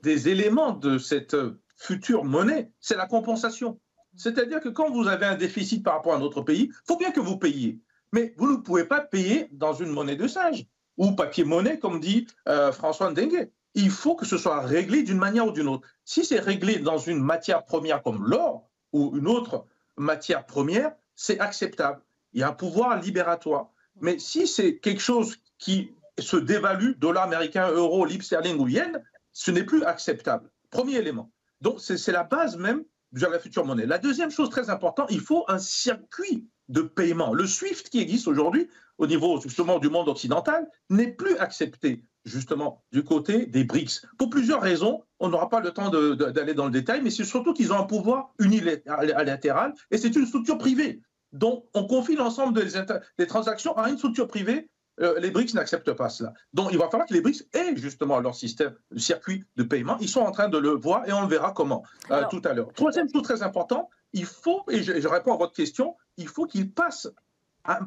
des 0.03 0.29
éléments 0.29 0.73
de 0.73 0.99
cette 0.99 1.37
future 1.77 2.25
monnaie, 2.25 2.71
c'est 2.81 2.97
la 2.97 3.07
compensation. 3.07 3.81
C'est-à-dire 4.17 4.61
que 4.61 4.69
quand 4.69 4.91
vous 4.91 5.09
avez 5.09 5.27
un 5.27 5.35
déficit 5.35 5.83
par 5.83 5.95
rapport 5.95 6.15
à 6.15 6.17
un 6.17 6.21
autre 6.21 6.43
pays, 6.43 6.71
il 6.71 6.87
faut 6.87 6.97
bien 6.97 7.11
que 7.11 7.21
vous 7.21 7.37
payiez. 7.37 7.81
Mais 8.13 8.33
vous 8.37 8.51
ne 8.51 8.59
pouvez 8.59 8.85
pas 8.85 9.01
payer 9.01 9.49
dans 9.51 9.73
une 9.73 9.91
monnaie 9.91 10.17
de 10.17 10.29
singe 10.29 10.67
ou 10.97 11.13
papier-monnaie, 11.13 11.81
comme 11.81 11.99
dit 11.99 12.27
euh, 12.49 12.71
François 12.71 13.11
Ndengue. 13.11 13.51
Il 13.75 13.91
faut 13.91 14.15
que 14.15 14.27
ce 14.27 14.39
soit 14.39 14.61
réglé 14.61 15.03
d'une 15.03 15.19
manière 15.19 15.47
ou 15.47 15.51
d'une 15.51 15.69
autre. 15.69 15.87
Si 16.05 16.25
c'est 16.25 16.39
réglé 16.39 16.79
dans 16.79 16.99
une 16.99 17.21
matière 17.21 17.65
première 17.65 18.03
comme 18.03 18.25
l'or 18.25 18.69
ou 18.93 19.17
une 19.17 19.27
autre 19.27 19.67
matière 19.97 20.47
première, 20.47 20.93
c'est 21.17 21.41
acceptable. 21.41 22.01
Il 22.33 22.41
y 22.41 22.43
a 22.43 22.49
un 22.49 22.53
pouvoir 22.53 23.01
libératoire. 23.01 23.71
Mais 24.01 24.19
si 24.19 24.47
c'est 24.47 24.79
quelque 24.79 25.01
chose 25.01 25.37
qui 25.59 25.93
se 26.19 26.37
dévalue, 26.37 26.93
dollar 26.99 27.25
américain, 27.25 27.71
euro, 27.71 28.05
livre 28.05 28.23
sterling 28.23 28.59
ou 28.59 28.69
yen, 28.69 29.03
ce 29.33 29.51
n'est 29.51 29.65
plus 29.65 29.85
acceptable. 29.85 30.51
Premier 30.71 30.97
élément. 30.97 31.31
Donc, 31.61 31.81
c'est 31.81 32.13
la 32.13 32.25
base 32.25 32.57
même 32.57 32.85
de 33.13 33.27
la 33.27 33.39
future 33.39 33.65
monnaie. 33.65 33.87
La 33.87 33.99
deuxième 33.99 34.31
chose 34.31 34.51
très 34.51 34.71
importante, 34.71 35.09
il 35.11 35.21
faut 35.21 35.45
un 35.49 35.59
circuit 35.59 36.49
de 36.69 36.83
paiement. 36.83 37.33
Le 37.33 37.47
SWIFT 37.47 37.89
qui 37.91 38.01
existe 38.01 38.27
aujourd'hui 38.27 38.69
au 38.99 39.07
niveau 39.07 39.41
justement 39.41 39.79
du 39.79 39.89
monde 39.89 40.09
occidental 40.09 40.69
n'est 40.91 41.13
plus 41.13 41.37
accepté 41.39 42.05
justement 42.25 42.83
du 42.93 43.05
côté 43.05 43.47
des 43.47 43.65
BRICS. 43.65 44.07
Pour 44.19 44.31
plusieurs 44.31 44.61
raisons, 44.61 45.03
on 45.19 45.29
n'aura 45.29 45.49
pas 45.49 45.61
le 45.61 45.71
temps 45.71 45.91
d'aller 45.91 46.55
dans 46.55 46.65
le 46.67 46.71
détail, 46.71 47.01
mais 47.03 47.11
c'est 47.11 47.25
surtout 47.25 47.53
qu'ils 47.53 47.73
ont 47.73 47.79
un 47.79 47.85
pouvoir 47.85 48.33
unilatéral 48.39 49.75
et 49.91 49.99
c'est 49.99 50.15
une 50.17 50.27
structure 50.27 50.59
privée. 50.59 51.01
Donc, 51.33 51.67
on 51.75 51.87
confie 51.87 52.15
l'ensemble 52.15 52.55
des, 52.55 53.27
transactions 53.27 53.77
à 53.77 53.91
une 53.91 53.99
structure 53.99 54.29
privée. 54.29 54.71
Euh, 55.01 55.19
les 55.19 55.33
BRICS 55.33 55.55
n'acceptent 55.55 55.93
pas 55.93 56.09
cela. 56.09 56.33
Donc, 56.53 56.69
il 56.71 56.79
va 56.79 56.89
falloir 56.89 57.09
que 57.09 57.15
les 57.15 57.21
BRICS 57.21 57.49
aient 57.53 57.77
justement 57.77 58.21
leur 58.21 58.37
système, 58.37 58.75
de 58.93 59.01
circuit 59.01 59.45
de 59.57 59.65
paiement. 59.65 59.97
Ils 60.01 60.09
sont 60.09 60.21
en 60.21 60.31
train 60.31 60.49
de 60.49 60.59
le 60.59 60.71
voir 60.71 61.09
et 61.09 61.13
on 61.13 61.23
le 61.23 61.27
verra 61.27 61.53
comment 61.53 61.83
euh, 62.13 62.23
tout 62.31 62.41
à 62.45 62.55
l'heure. 62.55 62.73
Troisième 62.73 63.09
chose 63.11 63.23
très 63.23 63.43
important, 63.43 63.91
il 64.13 64.27
faut, 64.27 64.63
et 64.71 64.83
je, 64.85 65.09
réponds 65.09 65.35
à 65.35 65.37
votre 65.37 65.53
question, 65.53 65.97
il 66.17 66.29
faut 66.29 66.47
qu'ils 66.47 66.73
passent 66.73 67.11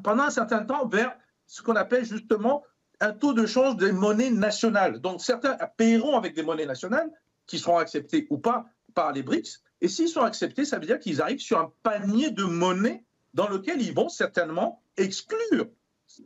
pendant 0.03 0.23
un 0.23 0.29
certain 0.29 0.65
temps 0.65 0.85
vers 0.85 1.15
ce 1.45 1.61
qu'on 1.61 1.77
appelle 1.77 2.03
justement 2.03 2.63
un 2.99 3.11
taux 3.11 3.33
de 3.33 3.45
change 3.45 3.77
des 3.77 3.91
monnaies 3.91 4.31
nationales. 4.31 4.99
Donc 4.99 5.21
certains 5.21 5.57
paieront 5.77 6.17
avec 6.17 6.35
des 6.35 6.43
monnaies 6.43 6.65
nationales 6.65 7.11
qui 7.45 7.59
seront 7.59 7.77
acceptées 7.77 8.27
ou 8.29 8.37
pas 8.37 8.65
par 8.93 9.11
les 9.11 9.23
BRICS. 9.23 9.61
Et 9.81 9.87
s'ils 9.87 10.09
sont 10.09 10.21
acceptés, 10.21 10.65
ça 10.65 10.79
veut 10.79 10.85
dire 10.85 10.99
qu'ils 10.99 11.21
arrivent 11.21 11.39
sur 11.39 11.59
un 11.59 11.71
panier 11.83 12.31
de 12.31 12.43
monnaies 12.43 13.03
dans 13.33 13.47
lequel 13.47 13.81
ils 13.81 13.93
vont 13.93 14.09
certainement 14.09 14.81
exclure 14.97 15.67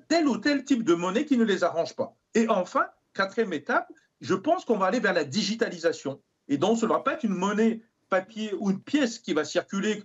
tel 0.07 0.27
ou 0.27 0.37
tel 0.37 0.63
type 0.63 0.83
de 0.83 0.93
monnaie 0.93 1.25
qui 1.25 1.37
ne 1.37 1.43
les 1.43 1.63
arrange 1.63 1.95
pas. 1.95 2.15
Et 2.33 2.47
enfin, 2.47 2.85
quatrième 3.13 3.51
étape, 3.53 3.91
je 4.21 4.35
pense 4.35 4.63
qu'on 4.63 4.77
va 4.77 4.85
aller 4.85 4.99
vers 4.99 5.13
la 5.13 5.25
digitalisation. 5.25 6.21
Et 6.47 6.57
donc, 6.57 6.77
ce 6.77 6.85
ne 6.85 6.91
va 6.91 6.99
pas 6.99 7.17
une 7.21 7.33
monnaie 7.33 7.81
papier 8.09 8.53
ou 8.59 8.71
une 8.71 8.81
pièce 8.81 9.19
qui 9.19 9.33
va 9.33 9.43
circuler, 9.43 10.03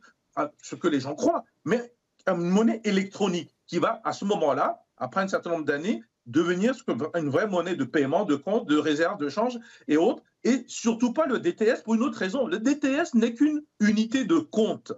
ce 0.62 0.74
que 0.74 0.88
les 0.88 1.00
gens 1.00 1.14
croient, 1.14 1.44
mais 1.64 1.92
une 2.26 2.36
monnaie 2.36 2.80
électronique 2.84 3.54
qui 3.66 3.78
va, 3.78 4.00
à 4.04 4.12
ce 4.12 4.24
moment-là, 4.24 4.84
après 4.96 5.20
un 5.20 5.28
certain 5.28 5.50
nombre 5.50 5.64
d'années, 5.64 6.02
devenir 6.26 6.74
une 7.14 7.28
vraie 7.28 7.46
monnaie 7.46 7.76
de 7.76 7.84
paiement, 7.84 8.24
de 8.24 8.34
compte, 8.34 8.68
de 8.68 8.76
réserve, 8.76 9.18
de 9.18 9.28
change 9.28 9.58
et 9.88 9.96
autres. 9.96 10.22
Et 10.44 10.64
surtout 10.68 11.12
pas 11.12 11.26
le 11.26 11.38
DTS 11.38 11.82
pour 11.84 11.94
une 11.94 12.02
autre 12.02 12.18
raison. 12.18 12.46
Le 12.46 12.58
DTS 12.58 13.14
n'est 13.14 13.34
qu'une 13.34 13.62
unité 13.80 14.24
de 14.24 14.38
compte. 14.38 14.92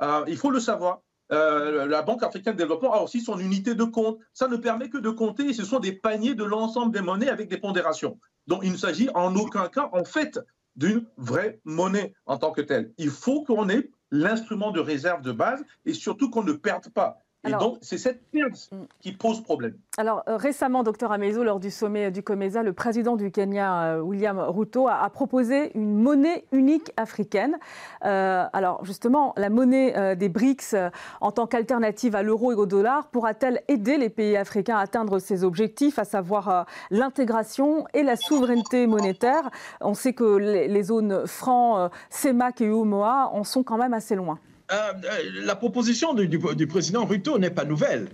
Euh, 0.00 0.24
il 0.26 0.36
faut 0.36 0.50
le 0.50 0.60
savoir. 0.60 1.02
Euh, 1.32 1.86
la 1.86 2.02
Banque 2.02 2.22
africaine 2.22 2.54
de 2.54 2.58
développement 2.58 2.92
a 2.92 3.00
aussi 3.00 3.20
son 3.20 3.38
unité 3.38 3.74
de 3.74 3.84
compte. 3.84 4.18
Ça 4.32 4.48
ne 4.48 4.56
permet 4.56 4.88
que 4.88 4.98
de 4.98 5.10
compter 5.10 5.46
et 5.46 5.52
ce 5.54 5.64
sont 5.64 5.80
des 5.80 5.92
paniers 5.92 6.34
de 6.34 6.44
l'ensemble 6.44 6.92
des 6.92 7.00
monnaies 7.00 7.28
avec 7.28 7.48
des 7.48 7.58
pondérations. 7.58 8.18
Donc 8.46 8.60
il 8.62 8.72
ne 8.72 8.76
s'agit 8.76 9.08
en 9.14 9.34
aucun 9.36 9.68
cas, 9.68 9.88
en 9.92 10.04
fait, 10.04 10.38
d'une 10.76 11.06
vraie 11.16 11.60
monnaie 11.64 12.14
en 12.26 12.36
tant 12.36 12.50
que 12.50 12.60
telle. 12.60 12.92
Il 12.98 13.10
faut 13.10 13.42
qu'on 13.42 13.68
ait 13.68 13.90
l'instrument 14.10 14.70
de 14.70 14.80
réserve 14.80 15.22
de 15.22 15.32
base 15.32 15.64
et 15.86 15.94
surtout 15.94 16.30
qu'on 16.30 16.44
ne 16.44 16.52
perde 16.52 16.88
pas. 16.90 17.18
Et 17.46 17.52
donc, 17.52 17.78
c'est 17.82 17.98
cette 17.98 18.22
perte 18.30 18.70
mm. 18.72 18.84
qui 19.00 19.12
pose 19.12 19.42
problème. 19.42 19.74
Alors, 19.98 20.22
euh, 20.28 20.36
récemment, 20.36 20.82
docteur 20.82 21.12
Amezo, 21.12 21.44
lors 21.44 21.60
du 21.60 21.70
sommet 21.70 22.10
du 22.10 22.22
COMESA, 22.22 22.62
le 22.62 22.72
président 22.72 23.16
du 23.16 23.30
Kenya, 23.30 23.84
euh, 23.84 24.00
William 24.00 24.38
Ruto, 24.38 24.88
a, 24.88 25.08
proposé 25.10 25.70
une 25.76 25.94
monnaie 25.94 26.44
unique 26.52 26.92
africaine. 26.96 27.56
Euh, 28.04 28.44
alors, 28.52 28.84
justement, 28.84 29.34
la 29.36 29.50
monnaie 29.50 30.16
des 30.16 30.28
BRICS, 30.28 30.74
en 31.20 31.30
tant 31.30 31.46
qu'alternative 31.46 32.16
à 32.16 32.22
l'euro 32.22 32.52
et 32.52 32.54
au 32.54 32.66
dollar, 32.66 33.08
pourra-t-elle 33.08 33.62
aider 33.68 33.98
les 33.98 34.08
pays 34.08 34.36
africains 34.36 34.76
à 34.76 34.80
atteindre 34.80 35.18
ces 35.18 35.44
objectifs, 35.44 35.98
à 35.98 36.04
savoir 36.04 36.66
l'intégration 36.90 37.86
et 37.94 38.02
la 38.02 38.16
souveraineté 38.16 38.86
monétaire? 38.86 39.50
On 39.80 39.94
sait 39.94 40.14
que 40.14 40.36
les, 40.36 40.82
zones 40.82 41.26
francs, 41.26 41.90
CEMAC 42.10 42.60
et 42.60 42.66
UMOA 42.66 43.30
en 43.32 43.44
sont 43.44 43.62
quand 43.62 43.78
même 43.78 43.94
assez 43.94 44.14
loin. 44.14 44.38
Euh, 44.72 44.92
euh, 45.04 45.30
la 45.44 45.56
proposition 45.56 46.14
du, 46.14 46.66
président 46.66 47.04
Ruto 47.04 47.38
n'est 47.38 47.50
pas 47.50 47.64
nouvelle. 47.64 48.08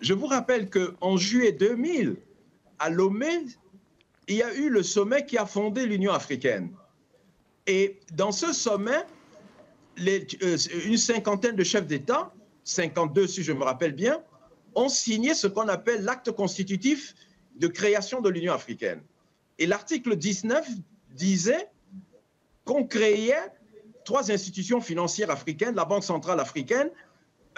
Je 0.00 0.14
vous 0.14 0.26
rappelle 0.26 0.70
qu'en 0.70 1.16
juillet 1.16 1.52
2000, 1.52 2.16
à 2.78 2.90
Lomé, 2.90 3.46
il 4.28 4.36
y 4.36 4.42
a 4.42 4.54
eu 4.54 4.68
le 4.68 4.82
sommet 4.82 5.26
qui 5.26 5.38
a 5.38 5.46
fondé 5.46 5.86
l'Union 5.86 6.12
africaine. 6.12 6.72
Et 7.66 8.00
dans 8.12 8.32
ce 8.32 8.52
sommet, 8.52 9.04
euh, 10.00 10.56
une 10.84 10.96
cinquantaine 10.96 11.56
de 11.56 11.64
chefs 11.64 11.86
d'État, 11.86 12.32
52 12.64 13.26
si 13.26 13.42
je 13.42 13.52
me 13.52 13.64
rappelle 13.64 13.92
bien, 13.92 14.22
ont 14.74 14.88
signé 14.88 15.34
ce 15.34 15.48
qu'on 15.48 15.68
appelle 15.68 16.04
l'acte 16.04 16.30
constitutif 16.30 17.14
de 17.56 17.66
création 17.66 18.20
de 18.20 18.28
l'Union 18.28 18.54
africaine. 18.54 19.02
Et 19.58 19.66
l'article 19.66 20.16
19 20.16 20.66
disait 21.10 21.68
qu'on 22.64 22.84
créait 22.84 23.52
trois 24.04 24.30
institutions 24.30 24.80
financières 24.80 25.30
africaines, 25.30 25.74
la 25.74 25.84
Banque 25.84 26.04
centrale 26.04 26.40
africaine, 26.40 26.90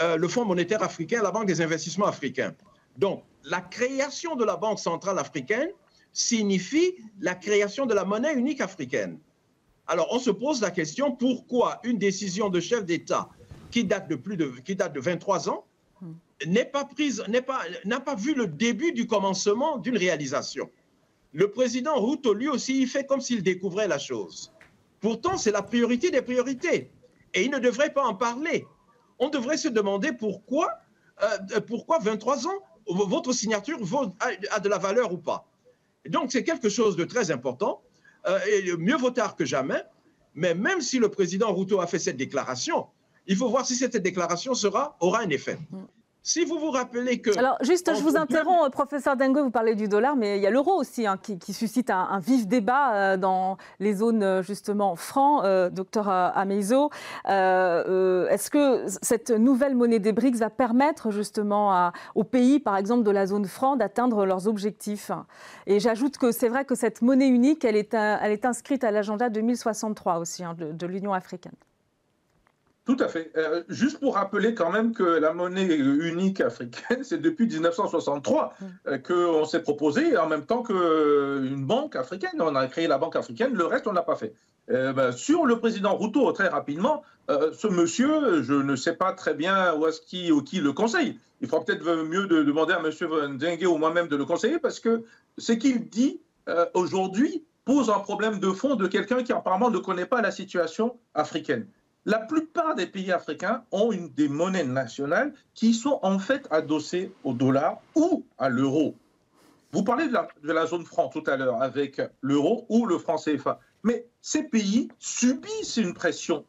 euh, 0.01 0.17
le 0.17 0.29
Fonds 0.29 0.45
monétaire 0.45 0.83
africain, 0.83 1.23
la 1.23 1.31
Banque 1.31 1.47
des 1.47 1.61
investissements 1.61 2.07
africains. 2.07 2.55
Donc, 2.97 3.25
la 3.45 3.61
création 3.61 4.37
de 4.37 4.45
la 4.45 4.57
Banque 4.57 4.79
centrale 4.79 5.19
africaine 5.19 5.69
signifie 6.13 6.95
la 7.21 7.35
création 7.35 7.87
de 7.87 7.95
la 7.95 8.05
monnaie 8.05 8.35
unique 8.35 8.61
africaine. 8.61 9.19
Alors, 9.87 10.09
on 10.13 10.19
se 10.19 10.31
pose 10.31 10.61
la 10.61 10.71
question 10.71 11.13
pourquoi 11.13 11.81
une 11.85 11.99
décision 11.99 12.49
de 12.49 12.61
chef 12.61 12.85
d'État 12.85 13.29
qui 13.71 13.85
date 13.85 14.09
de 14.09 14.17
plus 14.17 14.37
de 14.37 14.47
qui 14.65 14.77
date 14.77 14.95
de 14.95 15.01
23 15.01 15.51
ans 15.51 15.65
n'est 16.47 16.65
pas 16.65 16.85
prise, 16.85 17.23
n'est 17.29 17.43
pas 17.43 17.61
n'a 17.85 18.01
pas 18.01 18.15
vu 18.15 18.35
le 18.35 18.47
début 18.47 18.93
du 18.93 19.07
commencement 19.07 19.79
d'une 19.79 19.99
réalisation. 19.99 20.71
Le 21.33 21.51
président 21.51 22.01
Ruto 22.01 22.33
lui 22.33 22.49
aussi 22.49 22.81
il 22.81 22.89
fait 22.89 23.05
comme 23.05 23.21
s'il 23.21 23.43
découvrait 23.43 23.89
la 23.89 23.99
chose. 23.99 24.53
Pourtant, 25.05 25.37
c'est 25.37 25.51
la 25.51 25.61
priorité 25.61 26.11
des 26.11 26.23
priorités. 26.23 26.91
Et 27.35 27.45
il 27.45 27.51
ne 27.51 27.59
devrait 27.59 27.93
pas 27.93 28.05
en 28.05 28.15
parler. 28.15 28.67
On 29.19 29.29
devrait 29.29 29.59
se 29.59 29.69
demander 29.69 30.13
pourquoi, 30.15 30.79
euh, 31.23 31.61
pourquoi 31.61 31.99
23 31.99 32.47
ans, 32.47 32.59
votre 32.89 33.35
signature 33.35 33.79
a, 34.51 34.61
de 34.61 34.69
la 34.71 34.79
valeur 34.79 35.13
ou 35.13 35.19
pas. 35.19 35.47
donc, 36.09 36.33
c'est 36.33 36.43
quelque 36.43 36.71
chose 36.71 36.97
de 36.97 37.05
très 37.05 37.31
important. 37.31 37.83
Euh, 38.27 38.39
mieux 38.79 38.97
vaut 38.97 39.11
tard 39.11 39.37
que 39.37 39.45
jamais. 39.45 39.83
Mais 40.35 40.55
même 40.55 40.81
si 40.81 40.99
le 40.99 41.11
président 41.11 41.53
Ruto 41.53 41.83
a 41.83 41.87
fait 41.87 41.99
cette 41.99 42.17
déclaration, 42.17 42.87
il 43.27 43.37
faut 43.37 43.51
voir 43.51 43.67
si 43.67 43.77
cette 43.77 43.99
déclaration 43.99 44.53
aura 45.01 45.21
un 45.21 45.29
effet. 45.29 45.59
Si 46.27 46.47
vous 46.47 46.59
vous 46.59 46.71
rappelez 46.71 47.21
que... 47.21 47.37
Alors 47.39 47.59
juste, 47.61 47.95
je 47.95 48.01
vous 48.01 48.17
interromps, 48.17 48.71
professeur 48.71 49.15
Dengue, 49.15 49.41
vous 49.41 49.51
parlez 49.51 49.75
du 49.75 49.89
dollar, 49.89 50.17
mais 50.17 50.39
il 50.39 50.43
y 50.43 50.47
a 50.47 50.51
l'euro 50.51 50.73
aussi 50.73 51.07
hein, 51.07 51.19
qui, 51.19 51.53
suscite 51.53 51.91
un, 51.91 52.19
vif 52.19 52.47
débat 52.47 52.95
euh, 52.95 53.17
dans 53.19 53.59
les 53.79 53.93
zones 53.93 54.23
euh, 54.23 54.43
justement 54.43 54.97
francs, 54.97 55.45
euh, 55.45 55.69
docteur 55.69 56.09
Ameizo. 56.09 56.89
Est-ce 57.27 58.49
que 58.49 58.87
cette 59.03 59.33
nouvelle 59.33 59.75
monnaie 59.75 59.99
des 59.99 60.13
BRICS 60.13 60.39
va 60.39 60.49
permettre 60.49 61.11
justement 61.11 61.93
aux 62.15 62.25
pays, 62.25 62.59
par 62.59 62.79
exemple 62.79 63.03
de 63.03 63.11
la 63.11 63.27
zone 63.27 63.45
franc, 63.45 63.77
d'atteindre 63.77 64.25
leurs 64.25 64.49
objectifs? 64.49 65.11
Et 65.67 65.79
j'ajoute 65.79 66.17
que 66.17 66.33
c'est 66.33 66.49
vrai 66.49 66.65
que 66.65 66.75
cette 66.75 67.03
monnaie 67.03 67.29
unique, 67.29 67.67
elle 67.67 67.77
est, 67.77 67.93
elle 67.93 68.33
est 68.33 68.47
inscrite 68.47 68.83
à 68.83 68.91
l'agenda 68.91 69.29
2063 69.29 70.21
aussi 70.21 70.43
hein, 70.43 70.57
de 70.59 70.87
l'Union 70.87 71.13
africaine. 71.13 71.53
Tout 72.85 72.99
à 73.01 73.09
fait. 73.09 73.33
Euh, 73.37 73.63
juste 73.69 73.99
pour 73.99 74.15
rappeler 74.15 74.55
quand 74.55 74.71
même 74.71 74.93
que 74.93 75.03
la 75.03 75.33
monnaie 75.33 75.75
unique 75.75 76.43
africaine, 76.43 77.03
c'est 77.03 77.21
depuis 77.21 77.47
1963 77.47 78.55
mm. 78.61 78.67
euh, 78.89 78.99
qu'on 78.99 79.47
s'est 79.47 79.63
proposé, 79.63 80.19
en 80.19 80.29
même 80.29 80.45
temps 80.45 80.63
qu'une 80.63 81.65
banque 81.65 81.97
africaine. 81.97 82.41
On 82.41 82.55
a 82.55 82.67
créé 82.67 82.87
la 82.87 82.99
banque 82.99 83.17
africaine, 83.17 83.55
le 83.55 83.65
reste, 83.65 83.87
on 83.87 83.93
n'a 83.93 84.03
pas 84.03 84.17
fait. 84.17 84.35
Euh, 84.71 84.93
ben, 84.93 85.13
sur 85.13 85.47
le 85.47 85.59
président 85.59 85.97
Ruto, 85.97 86.31
très 86.33 86.49
rapidement, 86.49 87.03
ce 87.29 87.69
monsieur, 87.69 88.43
je 88.43 88.53
ne 88.53 88.77
sais 88.77 88.97
pas 88.97 89.15
très 89.15 89.33
bien 89.33 89.75
où 89.77 89.87
est-ce 89.87 90.03
qui, 90.03 90.31
ou 90.31 90.43
qui 90.43 90.61
le 90.61 90.75
conseille. 90.75 91.19
Il 91.41 91.49
faudra 91.49 91.65
peut-être 91.65 91.83
mieux 92.05 92.27
de 92.27 92.43
demander 92.43 92.75
à 92.75 92.81
monsieur 92.81 93.09
Dengue 93.39 93.67
ou 93.67 93.79
moi-même 93.79 94.09
de 94.09 94.17
le 94.17 94.27
conseiller 94.27 94.59
parce 94.59 94.79
que 94.79 95.05
ce 95.39 95.53
qu'il 95.53 95.89
dit 95.89 96.21
aujourd'hui 96.75 97.43
pose 97.65 97.89
un 97.89 98.01
problème 98.01 98.41
de 98.41 98.51
fond 98.51 98.75
de 98.77 98.87
quelqu'un 98.87 99.23
qui 99.23 99.33
apparemment 99.33 99.71
ne 99.71 99.79
connaît 99.79 100.05
pas 100.05 100.21
la 100.21 100.31
situation 100.31 100.99
africaine. 101.15 101.67
La 102.07 102.19
plupart 102.19 102.75
des 102.75 102.87
pays 102.87 103.13
africains 103.13 103.65
ont 103.73 103.91
une, 103.91 104.11
des 104.11 104.29
monnaies 104.29 104.65
nationales 104.65 105.33
qui 105.55 105.73
sont 105.73 105.99
en 106.03 106.19
fait 106.19 106.47
adossées 106.51 107.11
au 107.25 107.33
dollar 107.33 107.81
ou 107.95 108.25
à 108.37 108.51
l'euro. 108.51 108.95
Vous 109.73 109.83
parlez 109.83 110.09
de 110.09 110.53
la, 110.53 110.67
zone 110.67 110.85
franc 110.85 111.09
tout 111.09 111.25
à 111.27 111.37
l'heure 111.37 111.63
avec 111.63 112.01
l'euro 112.21 112.67
ou 112.69 112.85
le 112.85 112.99
franc 112.99 113.17
CFA. 113.17 113.59
Mais 113.83 114.07
ces 114.21 114.43
pays 114.43 114.89
subissent 114.99 115.79
une 115.79 115.95
pression. 115.95 116.45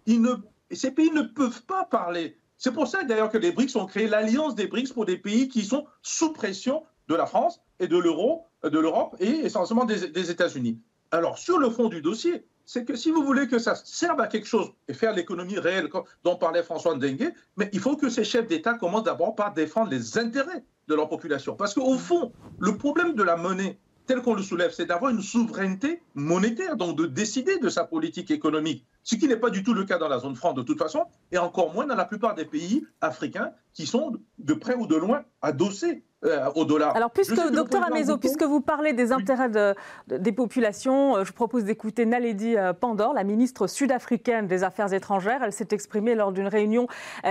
Ces 0.71 0.91
pays 0.91 1.11
ne 1.11 1.21
peuvent 1.21 1.63
pas 1.63 1.85
parler. 1.85 2.37
C'est 2.57 2.73
pour 2.73 2.87
ça 2.87 3.03
d'ailleurs 3.03 3.29
que 3.29 3.37
les 3.37 3.51
BRICS 3.51 3.77
ont 3.77 3.85
créé 3.85 4.07
l'alliance 4.07 4.55
des 4.55 4.67
BRICS 4.67 4.93
pour 4.93 5.05
des 5.05 5.17
pays 5.17 5.47
qui 5.47 5.63
sont 5.63 5.85
sous 6.01 6.33
pression 6.33 6.83
de 7.07 7.15
la 7.15 7.25
France 7.25 7.61
et 7.79 7.87
de 7.87 7.97
l'euro, 7.97 8.45
de 8.63 8.77
l'Europe 8.77 9.15
et 9.19 9.29
essentiellement 9.29 9.85
des 9.85 10.31
États-Unis. 10.31 10.79
Alors 11.11 11.37
sur 11.37 11.59
le 11.59 11.69
fond 11.69 11.87
du 11.87 12.01
dossier, 12.01 12.45
c'est 12.65 12.85
que 12.85 12.95
si 12.95 13.11
vous 13.11 13.23
voulez 13.23 13.47
que 13.47 13.59
ça 13.59 13.75
serve 13.75 14.19
à 14.19 14.27
quelque 14.27 14.47
chose 14.47 14.73
et 14.87 14.93
faire 14.93 15.13
l'économie 15.13 15.59
réelle 15.59 15.89
dont 16.23 16.35
parlait 16.35 16.63
François 16.63 16.95
Ndengue, 16.95 17.33
mais 17.57 17.69
il 17.73 17.79
faut 17.79 17.95
que 17.95 18.09
ces 18.09 18.23
chefs 18.23 18.47
d'État 18.47 18.73
commencent 18.73 19.03
d'abord 19.03 19.35
par 19.35 19.53
défendre 19.53 19.91
les 19.91 20.17
intérêts 20.17 20.63
de 20.87 20.95
leur 20.95 21.07
population. 21.07 21.55
Parce 21.55 21.73
qu'au 21.73 21.97
fond, 21.97 22.33
le 22.59 22.77
problème 22.77 23.13
de 23.13 23.23
la 23.23 23.37
monnaie, 23.37 23.79
tel 24.07 24.21
qu'on 24.21 24.33
le 24.33 24.43
soulève, 24.43 24.71
c'est 24.71 24.85
d'avoir 24.85 25.11
une 25.11 25.21
souveraineté 25.21 26.01
monétaire, 26.13 26.75
donc 26.75 26.97
de 26.97 27.05
décider 27.05 27.57
de 27.59 27.69
sa 27.69 27.83
politique 27.83 28.31
économique. 28.31 28.85
Ce 29.05 29.15
qui 29.15 29.27
n'est 29.27 29.37
pas 29.37 29.51
du 29.51 29.63
tout 29.63 29.73
le 29.73 29.85
cas 29.85 29.97
dans 29.97 30.09
la 30.09 30.19
zone 30.19 30.35
franc 30.35 30.51
de 30.51 30.63
toute 30.63 30.79
façon, 30.79 31.05
et 31.31 31.37
encore 31.37 31.73
moins 31.73 31.85
dans 31.85 31.95
la 31.95 32.05
plupart 32.05 32.35
des 32.35 32.43
pays 32.43 32.85
africains 32.99 33.51
qui 33.71 33.85
sont 33.85 34.17
de 34.39 34.53
près 34.53 34.75
ou 34.75 34.87
de 34.87 34.95
loin 34.95 35.23
adossés 35.41 36.03
euh, 36.25 36.49
au 36.55 36.65
dollar. 36.65 36.95
Alors, 36.95 37.11
puisque, 37.11 37.35
docteur 37.51 37.85
Amezo, 37.85 38.17
puisque 38.17 38.41
vous 38.43 38.61
parlez 38.61 38.93
des 38.93 39.11
intérêts 39.11 39.75
des 40.07 40.31
populations, 40.31 41.17
euh, 41.17 41.23
je 41.23 41.31
propose 41.31 41.65
d'écouter 41.65 42.07
Naledi 42.07 42.57
euh, 42.57 42.73
Pandor, 42.73 43.13
la 43.13 43.23
ministre 43.23 43.67
sud-africaine 43.67 44.47
des 44.47 44.63
Affaires 44.63 44.91
étrangères. 44.91 45.43
Elle 45.43 45.53
s'est 45.53 45.67
exprimée 45.71 46.15
lors 46.15 46.31
d'une 46.31 46.47
réunion 46.47 46.87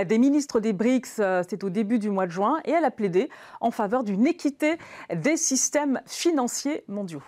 des 0.07 0.19
ministres 0.19 0.61
des 0.61 0.73
BRICS, 0.73 1.21
c'est 1.49 1.64
au 1.64 1.71
début 1.71 1.99
du 1.99 2.11
mois 2.11 2.26
de 2.26 2.31
juin, 2.31 2.61
et 2.64 2.71
elle 2.71 2.85
a 2.85 2.93
plaidé 2.93 3.31
en 3.61 3.73
faveur 3.73 4.04
d'une 4.04 4.26
équité 4.26 4.78
des 5.12 5.37
systèmes 5.37 6.00
financiers 6.07 6.85
mondiaux. 6.87 7.23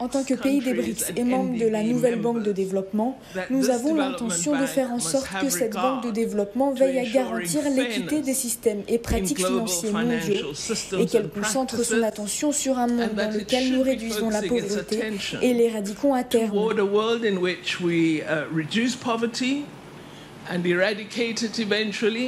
En 0.00 0.08
tant 0.08 0.24
que 0.24 0.34
pays 0.34 0.60
des 0.60 0.72
BRICS 0.72 1.12
et 1.16 1.24
membre 1.24 1.58
de 1.58 1.66
la 1.66 1.82
nouvelle 1.82 2.20
banque 2.20 2.42
de 2.42 2.52
développement, 2.52 3.18
nous 3.50 3.70
avons 3.70 3.94
l'intention 3.94 4.58
de 4.58 4.66
faire 4.66 4.90
en 4.90 4.98
sorte 4.98 5.28
que 5.40 5.50
cette 5.50 5.74
banque 5.74 6.04
de 6.04 6.10
développement 6.10 6.72
veille 6.72 6.98
à 6.98 7.04
garantir 7.04 7.60
l'équité 7.74 8.22
des 8.22 8.34
systèmes 8.34 8.82
et 8.88 8.98
pratiques 8.98 9.44
financiers 9.44 9.90
mondiaux 9.90 10.52
et 10.98 11.06
qu'elle 11.06 11.28
concentre 11.28 11.84
son 11.84 12.02
attention 12.02 12.52
sur 12.52 12.78
un 12.78 12.86
monde 12.86 13.14
dans 13.14 13.32
lequel 13.32 13.72
nous 13.72 13.82
réduisons 13.82 14.30
la 14.30 14.42
pauvreté 14.42 15.02
et 15.42 15.54
l'éradiquons 15.54 16.14
à 16.14 16.24
terme. 16.24 16.56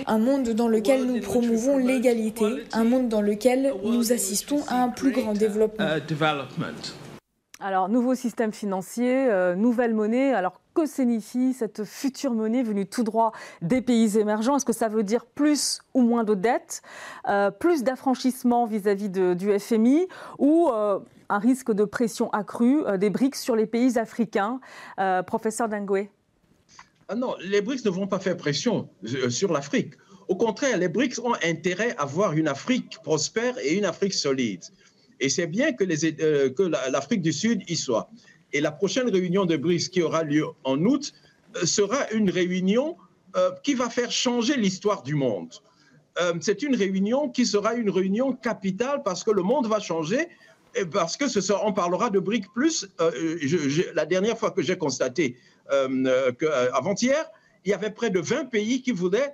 Un 0.07 0.19
monde 0.19 0.49
dans 0.50 0.69
lequel 0.69 1.07
nous 1.07 1.21
promouvons 1.21 1.76
l'égalité, 1.76 2.45
un 2.73 2.85
monde 2.85 3.09
dans 3.09 3.21
lequel 3.21 3.75
nous 3.83 4.12
assistons 4.12 4.62
à 4.69 4.85
un 4.85 4.91
plus 4.91 5.11
grand 5.11 5.33
développement. 5.33 5.85
Alors, 7.59 7.88
nouveau 7.88 8.14
système 8.14 8.52
financier, 8.52 9.29
euh, 9.29 9.57
nouvelle 9.57 9.93
monnaie. 9.93 10.33
Alors, 10.35 10.61
que 10.73 10.87
signifie 10.87 11.52
cette 11.52 11.83
future 11.83 12.33
monnaie 12.33 12.62
venue 12.62 12.87
tout 12.87 13.02
droit 13.02 13.33
des 13.61 13.83
pays 13.83 14.17
émergents? 14.17 14.57
Est-ce 14.57 14.64
que 14.64 14.73
ça 14.73 14.87
veut 14.87 15.02
dire 15.02 15.26
plus 15.26 15.81
ou 15.93 16.02
moins 16.02 16.23
de 16.23 16.35
dettes, 16.35 16.83
euh, 17.29 17.50
plus 17.50 17.83
d'affranchissement 17.83 18.67
vis-à-vis 18.67 19.11
du 19.11 19.59
FMI 19.59 20.07
ou 20.38 20.71
euh, 20.73 21.00
un 21.29 21.38
risque 21.38 21.73
de 21.73 21.85
pression 21.85 22.31
accrue 22.31 22.83
des 22.99 23.11
BRICS 23.11 23.41
sur 23.41 23.57
les 23.57 23.67
pays 23.67 23.99
africains? 23.99 24.61
Professeur 25.26 25.69
Dangoué 25.69 26.09
ah 27.12 27.14
non, 27.14 27.37
les 27.42 27.61
BRICS 27.61 27.85
ne 27.85 27.90
vont 27.90 28.07
pas 28.07 28.19
faire 28.19 28.38
pression 28.38 28.88
euh, 29.04 29.28
sur 29.28 29.52
l'Afrique. 29.52 29.92
Au 30.28 30.35
contraire, 30.35 30.78
les 30.78 30.88
BRICS 30.88 31.19
ont 31.19 31.35
intérêt 31.45 31.95
à 31.99 32.07
voir 32.07 32.33
une 32.33 32.49
Afrique 32.49 32.97
prospère 33.04 33.59
et 33.59 33.75
une 33.75 33.85
Afrique 33.85 34.14
solide. 34.14 34.62
Et 35.21 35.28
c'est 35.28 35.47
bien 35.47 35.75
que, 35.75 35.85
euh, 35.85 36.71
l'Afrique 36.90 37.21
du 37.21 37.35
Sud 37.35 37.69
y 37.69 37.76
soit. 37.76 38.09
Et 38.54 38.62
la 38.62 38.73
prochaine 38.73 39.11
réunion 39.11 39.45
de 39.45 39.59
BRICS 39.59 39.90
qui 39.90 40.00
aura 40.00 40.23
lieu 40.23 40.47
en 40.64 40.83
août 40.87 41.12
euh, 41.57 41.66
sera 41.66 42.11
une 42.12 42.31
réunion 42.31 42.97
qui 43.62 43.73
va 43.73 43.88
faire 43.88 44.11
changer 44.11 44.59
l'histoire 44.59 45.02
du 45.02 45.14
monde. 45.14 45.54
c'est 46.42 46.62
une 46.62 46.76
réunion 46.76 47.31
qui 47.31 47.47
sera 47.47 47.73
une 47.73 47.88
réunion 47.88 48.35
capitale 48.35 49.02
parce 49.02 49.25
que 49.25 49.31
le 49.31 49.42
monde 49.42 49.66
va 49.66 49.81
changer 49.81 50.28
parce 50.93 51.17
que 51.17 51.29
ce 51.29 51.41
sera, 51.41 51.64
on 51.67 51.73
parlera 51.73 52.11
de 52.11 52.19
BRICS 52.19 52.49
plus. 52.55 52.88
la 53.95 54.07
dernière 54.07 54.38
fois 54.38 54.50
que 54.50 54.62
j'ai 54.62 54.79
constaté 54.79 55.37
euh, 55.71 56.33
euh, 56.43 56.71
avant-hier, 56.73 57.25
il 57.64 57.71
y 57.71 57.75
avait 57.75 57.91
près 57.91 58.11
de 58.11 58.21
20 58.21 58.47
pays 58.47 58.83
qui 58.83 58.93
voulaient 58.93 59.33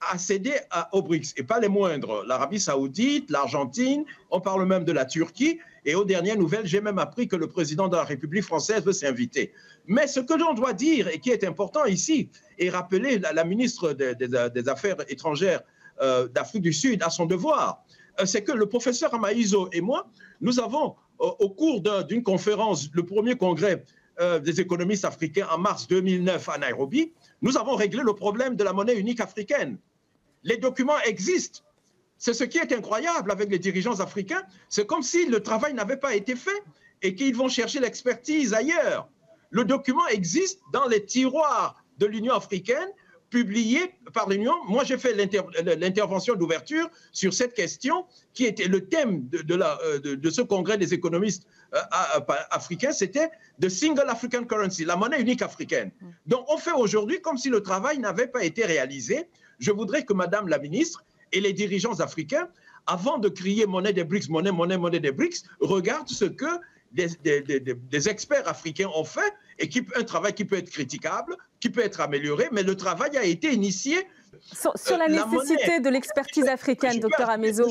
accéder 0.00 0.54
à, 0.70 0.94
aux 0.94 1.02
BRICS, 1.02 1.34
et 1.36 1.42
pas 1.42 1.60
les 1.60 1.68
moindres. 1.68 2.24
L'Arabie 2.26 2.60
saoudite, 2.60 3.30
l'Argentine, 3.30 4.04
on 4.30 4.40
parle 4.40 4.66
même 4.66 4.84
de 4.84 4.92
la 4.92 5.04
Turquie, 5.04 5.58
et 5.84 5.94
aux 5.94 6.04
dernières 6.04 6.36
nouvelles, 6.36 6.66
j'ai 6.66 6.80
même 6.80 6.98
appris 6.98 7.28
que 7.28 7.36
le 7.36 7.46
président 7.46 7.88
de 7.88 7.96
la 7.96 8.04
République 8.04 8.44
française 8.44 8.84
veut 8.84 8.92
s'inviter. 8.92 9.52
Mais 9.86 10.06
ce 10.06 10.20
que 10.20 10.34
l'on 10.34 10.52
doit 10.52 10.72
dire, 10.72 11.08
et 11.08 11.18
qui 11.18 11.30
est 11.30 11.44
important 11.44 11.84
ici, 11.86 12.30
et 12.58 12.68
rappeler 12.70 13.18
la, 13.18 13.44
ministre 13.44 13.92
des, 13.92 14.68
Affaires 14.68 14.96
étrangères 15.08 15.62
euh, 16.02 16.28
d'Afrique 16.28 16.62
du 16.62 16.72
Sud 16.72 17.02
à 17.02 17.10
son 17.10 17.24
devoir, 17.24 17.84
c'est 18.24 18.42
que 18.42 18.52
le 18.52 18.66
professeur 18.66 19.12
Amaïzo 19.14 19.68
et 19.72 19.80
moi, 19.80 20.08
nous 20.40 20.58
avons, 20.60 20.96
au 21.18 21.50
cours 21.50 21.82
d'une 22.04 22.22
conférence, 22.22 22.88
le 22.92 23.04
premier 23.04 23.36
congrès 23.36 23.84
euh, 24.18 24.38
des 24.38 24.60
économistes 24.62 25.04
africains 25.04 25.46
en 25.50 25.58
mars 25.58 25.86
2009 25.88 26.48
à 26.48 26.56
Nairobi, 26.56 27.12
nous 27.42 27.58
avons 27.58 27.74
réglé 27.74 28.02
le 28.02 28.14
problème 28.14 28.56
de 28.56 28.64
la 28.64 28.72
monnaie 28.72 28.96
unique 28.96 29.20
africaine. 29.20 29.76
Les 30.42 30.56
documents 30.56 30.98
existent. 31.04 31.60
C'est 32.16 32.32
ce 32.32 32.44
qui 32.44 32.56
est 32.56 32.72
incroyable 32.72 33.30
avec 33.30 33.50
les 33.50 33.58
dirigeants 33.58 34.00
africains. 34.00 34.42
C'est 34.70 34.86
comme 34.86 35.02
si 35.02 35.26
le 35.26 35.42
travail 35.42 35.74
n'avait 35.74 35.98
pas 35.98 36.14
été 36.14 36.34
fait 36.34 36.62
et 37.02 37.14
qu'ils 37.14 37.36
vont 37.36 37.48
chercher 37.48 37.78
l'expertise 37.78 38.54
ailleurs. 38.54 39.06
Le 39.50 39.64
document 39.64 40.06
existe 40.08 40.60
dans 40.72 40.86
les 40.86 41.04
tiroirs 41.04 41.84
de 41.98 42.06
l'Union 42.06 42.32
africaine 42.32 42.88
publié 43.30 43.94
par 44.14 44.28
l'Union. 44.28 44.54
Moi, 44.68 44.84
j'ai 44.84 44.98
fait 44.98 45.14
l'intervention 45.14 46.34
d'ouverture 46.34 46.88
sur 47.12 47.32
cette 47.34 47.54
question 47.54 48.06
qui 48.34 48.44
était 48.44 48.68
le 48.68 48.86
thème 48.88 49.28
de, 49.28 49.54
euh, 49.54 50.30
ce 50.30 50.42
congrès 50.42 50.78
des 50.78 50.94
économistes 50.94 51.46
euh, 51.74 51.80
africains, 52.50 52.92
c'était 52.92 53.30
the 53.60 53.68
single 53.68 54.08
African 54.08 54.44
currency, 54.44 54.84
la 54.84 54.96
monnaie 54.96 55.20
unique 55.20 55.42
africaine. 55.42 55.90
Mm. 56.00 56.06
Donc, 56.26 56.44
on 56.48 56.58
fait 56.58 56.72
aujourd'hui 56.72 57.20
comme 57.20 57.36
si 57.36 57.48
le 57.48 57.60
travail 57.62 57.98
n'avait 57.98 58.28
pas 58.28 58.44
été 58.44 58.64
réalisé. 58.64 59.28
Je 59.58 59.72
voudrais 59.72 60.04
que 60.04 60.12
Madame 60.12 60.48
la 60.48 60.58
ministre 60.58 61.04
et 61.32 61.40
les 61.40 61.52
dirigeants 61.52 61.98
africains, 62.00 62.48
avant 62.86 63.18
de 63.18 63.28
crier 63.28 63.66
monnaie 63.66 63.92
des 63.92 64.04
BRICS, 64.04 64.28
monnaie, 64.28 64.52
monnaie, 64.52 64.78
monnaie 64.78 65.00
des 65.00 65.10
BRICS, 65.10 65.42
regardent 65.60 66.08
ce 66.08 66.24
que 66.24 66.46
des, 66.92 68.08
experts 68.08 68.48
africains 68.48 68.88
ont 68.94 69.04
fait 69.04 69.32
et 69.58 69.68
qui, 69.68 69.82
un 69.96 70.04
travail 70.04 70.34
qui 70.34 70.44
peut 70.44 70.56
être 70.56 70.70
critiquable, 70.70 71.36
qui 71.66 71.72
peut 71.72 71.84
être 71.84 72.00
amélioré, 72.00 72.48
mais 72.52 72.62
le 72.62 72.76
travail 72.76 73.16
a 73.16 73.24
été 73.24 73.52
initié. 73.52 73.96
Sur, 74.52 74.72
la 74.98 75.06
euh, 75.06 75.08
nécessité 75.08 75.80
de 75.80 75.88
l'expertise 75.88 76.46
africaine, 76.46 77.00
docteur 77.00 77.28
Amezo. 77.28 77.66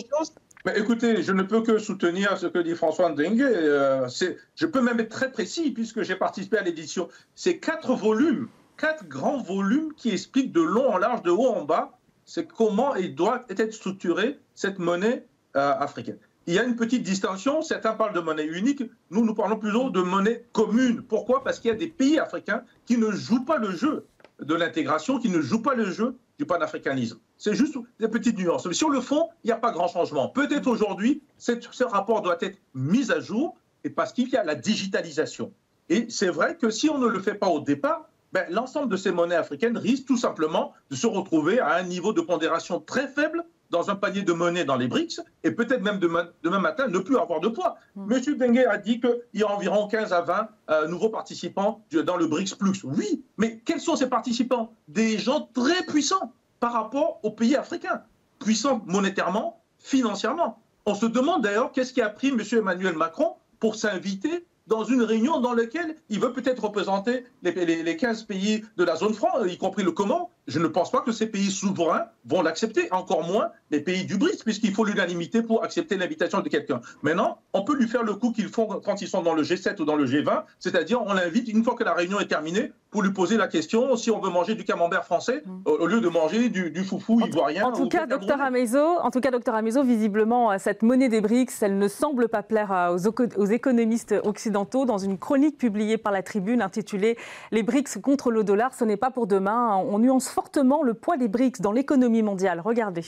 Mais 0.65 0.77
écoutez, 0.77 1.21
je 1.21 1.31
ne 1.31 1.43
peux 1.43 1.61
que 1.61 1.77
soutenir 1.77 2.37
ce 2.37 2.47
que 2.47 2.59
dit 2.59 2.75
François 2.75 3.09
Ndengue. 3.09 3.41
Euh, 3.41 4.09
je 4.55 4.65
peux 4.65 4.81
même 4.81 4.99
être 4.99 5.09
très 5.09 5.31
précis 5.31 5.71
puisque 5.71 6.01
j'ai 6.01 6.15
participé 6.15 6.57
à 6.57 6.63
l'édition. 6.63 7.07
C'est 7.35 7.59
quatre 7.59 7.93
volumes, 7.93 8.49
quatre 8.77 9.07
grands 9.07 9.41
volumes 9.41 9.93
qui 9.95 10.09
expliquent 10.09 10.51
de 10.51 10.61
long 10.61 10.89
en 10.91 10.97
large, 10.97 11.21
de 11.21 11.31
haut 11.31 11.47
en 11.47 11.63
bas, 11.63 11.97
c'est 12.25 12.47
comment 12.47 12.95
il 12.95 13.15
doit 13.15 13.45
être 13.49 13.73
structurée 13.73 14.39
cette 14.55 14.79
monnaie 14.79 15.25
euh, 15.55 15.73
africaine. 15.79 16.17
Il 16.47 16.53
y 16.53 16.59
a 16.59 16.63
une 16.63 16.75
petite 16.75 17.01
distinction. 17.01 17.61
Certains 17.61 17.93
parlent 17.93 18.13
de 18.13 18.19
monnaie 18.19 18.45
unique. 18.45 18.83
Nous, 19.09 19.25
nous 19.25 19.33
parlons 19.33 19.57
plutôt 19.57 19.89
de 19.89 20.01
monnaie 20.01 20.45
commune. 20.51 21.01
Pourquoi? 21.01 21.43
Parce 21.43 21.59
qu'il 21.59 21.71
y 21.71 21.73
a 21.73 21.77
des 21.77 21.87
pays 21.87 22.19
africains 22.19 22.63
qui 22.85 22.97
ne 22.97 23.11
jouent 23.11 23.45
pas 23.45 23.57
le 23.57 23.71
jeu 23.71 24.05
de 24.39 24.53
l'intégration, 24.53 25.17
qui 25.17 25.29
ne 25.29 25.41
jouent 25.41 25.61
pas 25.61 25.73
le 25.73 25.89
jeu 25.89 26.15
du 26.37 26.45
panafricanisme. 26.45 27.19
C'est 27.37 27.55
juste 27.55 27.77
des 27.99 28.07
petites 28.07 28.37
nuances. 28.37 28.65
Mais 28.65 28.73
sur 28.73 28.89
le 28.89 29.01
fond, 29.01 29.29
il 29.43 29.47
n'y 29.47 29.53
a 29.53 29.57
pas 29.57 29.71
grand 29.71 29.87
changement. 29.87 30.29
Peut-être 30.29 30.67
aujourd'hui, 30.67 31.21
ce 31.37 31.83
rapport 31.83 32.21
doit 32.21 32.37
être 32.41 32.57
mis 32.73 33.11
à 33.11 33.19
jour 33.19 33.57
et 33.83 33.89
parce 33.89 34.13
qu'il 34.13 34.29
y 34.29 34.35
a 34.35 34.43
la 34.43 34.55
digitalisation. 34.55 35.51
Et 35.89 36.07
c'est 36.09 36.29
vrai 36.29 36.57
que 36.57 36.69
si 36.69 36.89
on 36.89 36.97
ne 36.97 37.07
le 37.07 37.19
fait 37.19 37.35
pas 37.35 37.47
au 37.47 37.59
départ, 37.59 38.09
ben, 38.33 38.45
l'ensemble 38.49 38.89
de 38.89 38.97
ces 38.97 39.11
monnaies 39.11 39.35
africaines 39.35 39.77
risque 39.77 40.05
tout 40.05 40.17
simplement 40.17 40.73
de 40.89 40.95
se 40.95 41.07
retrouver 41.07 41.59
à 41.59 41.75
un 41.75 41.83
niveau 41.83 42.11
de 42.11 42.21
pondération 42.21 42.79
très 42.79 43.07
faible 43.07 43.45
dans 43.69 43.89
un 43.89 43.95
panier 43.95 44.21
de 44.23 44.33
monnaie 44.33 44.65
dans 44.65 44.75
les 44.75 44.87
BRICS 44.87 45.21
et 45.43 45.51
peut-être 45.51 45.81
même 45.81 45.99
demain, 45.99 46.29
demain, 46.43 46.59
matin 46.59 46.87
ne 46.87 46.99
plus 46.99 47.17
avoir 47.17 47.39
de 47.39 47.47
poids. 47.47 47.77
Mm. 47.95 48.05
Monsieur 48.05 48.35
Dengue 48.35 48.65
a 48.69 48.77
dit 48.77 48.99
qu'il 48.99 49.19
y 49.33 49.43
a 49.43 49.49
environ 49.49 49.87
15 49.87 50.13
à 50.13 50.21
20 50.21 50.49
euh, 50.69 50.87
nouveaux 50.87 51.09
participants 51.09 51.83
dans 51.91 52.17
le 52.17 52.27
BRICS 52.27 52.55
Plus. 52.55 52.83
Oui, 52.83 53.23
mais 53.37 53.61
quels 53.65 53.79
sont 53.79 53.95
ces 53.95 54.07
participants? 54.09 54.73
Des 54.87 55.17
gens 55.17 55.49
très 55.53 55.83
puissants 55.85 56.33
par 56.59 56.73
rapport 56.73 57.19
aux 57.23 57.31
pays 57.31 57.55
africains, 57.55 58.01
puissants 58.39 58.81
monétairement, 58.85 59.61
financièrement. 59.79 60.61
On 60.85 60.95
se 60.95 61.05
demande 61.05 61.43
d'ailleurs 61.43 61.71
qu'est-ce 61.71 61.93
qui 61.93 62.01
a 62.01 62.09
pris 62.09 62.31
Monsieur 62.31 62.59
Emmanuel 62.59 62.95
Macron 62.95 63.35
pour 63.59 63.75
s'inviter 63.75 64.45
dans 64.67 64.83
une 64.83 65.03
réunion 65.03 65.39
dans 65.39 65.53
laquelle 65.53 65.95
il 66.09 66.19
veut 66.19 66.33
peut-être 66.33 66.63
représenter 66.63 67.25
les, 67.43 67.83
les, 67.83 67.97
15 67.97 68.23
pays 68.23 68.63
de 68.77 68.83
la 68.83 68.95
zone 68.95 69.13
franc, 69.13 69.43
y 69.45 69.57
compris 69.57 69.83
le 69.83 69.91
comment. 69.91 70.31
Je 70.47 70.59
ne 70.59 70.67
pense 70.67 70.91
pas 70.91 71.01
que 71.01 71.11
ces 71.11 71.27
pays 71.27 71.49
souverains 71.49 72.05
vont 72.25 72.41
l'accepter, 72.41 72.91
encore 72.91 73.23
moins 73.23 73.49
les 73.71 73.79
pays 73.79 74.05
du 74.05 74.17
BRICS, 74.17 74.43
puisqu'il 74.43 74.73
faut 74.73 74.85
l'unanimité 74.85 75.41
pour 75.41 75.63
accepter 75.63 75.97
l'invitation 75.97 76.41
de 76.41 76.49
quelqu'un. 76.49 76.81
Maintenant, 77.01 77.39
on 77.53 77.63
peut 77.63 77.75
lui 77.75 77.87
faire 77.87 78.03
le 78.03 78.13
coup 78.13 78.31
qu'ils 78.31 78.49
font 78.49 78.67
quand 78.83 79.01
ils 79.01 79.07
sont 79.07 79.23
dans 79.23 79.33
le 79.33 79.43
G7 79.43 79.81
ou 79.81 79.85
dans 79.85 79.95
le 79.95 80.05
G20, 80.05 80.43
c'est-à-dire 80.59 81.01
on 81.01 81.13
l'invite 81.13 81.47
une 81.47 81.63
fois 81.63 81.75
que 81.75 81.83
la 81.83 81.93
réunion 81.93 82.19
est 82.19 82.27
terminée 82.27 82.71
pour 82.91 83.01
lui 83.03 83.11
poser 83.11 83.37
la 83.37 83.47
question 83.47 83.95
si 83.97 84.09
on 84.09 84.21
veut 84.21 84.29
manger 84.29 84.55
du 84.55 84.63
camembert 84.63 85.03
français 85.03 85.43
mm. 85.45 85.61
au 85.65 85.85
lieu 85.85 85.99
de 85.99 86.07
manger 86.07 86.49
du, 86.49 86.71
du 86.71 86.83
foufou 86.83 87.19
ivoirien. 87.25 87.65
En 87.65 87.73
tout, 87.73 87.89
cas, 87.89 88.05
docteur 88.05 88.39
Amezo, 88.39 88.79
en 88.79 89.11
tout 89.11 89.19
cas, 89.19 89.31
docteur 89.31 89.55
Amezo, 89.55 89.83
visiblement, 89.83 90.51
euh, 90.51 90.55
cette 90.59 90.81
monnaie 90.81 91.09
des 91.09 91.21
BRICS, 91.21 91.61
elle 91.61 91.77
ne 91.77 91.87
semble 91.87 92.29
pas 92.29 92.43
plaire 92.43 92.71
euh, 92.71 92.95
aux, 92.95 93.41
aux 93.41 93.45
économistes 93.45 94.15
occidentaux. 94.23 94.85
Dans 94.85 94.97
une 94.97 95.17
chronique 95.17 95.57
publiée 95.57 95.97
par 95.97 96.13
la 96.13 96.23
Tribune 96.23 96.61
intitulée 96.61 97.17
Les 97.51 97.63
BRICS 97.63 97.99
contre 98.01 98.31
le 98.31 98.43
dollar, 98.43 98.73
ce 98.73 98.85
n'est 98.85 98.97
pas 98.97 99.11
pour 99.11 99.27
demain. 99.27 99.75
On 99.75 99.99
nuance 99.99 100.29
fortement 100.35 100.83
le 100.83 100.93
poids 100.93 101.15
des 101.15 101.29
BRICS 101.29 101.61
dans 101.61 101.71
l'économie 101.71 102.21
mondiale. 102.21 102.59
Regardez. 102.59 103.03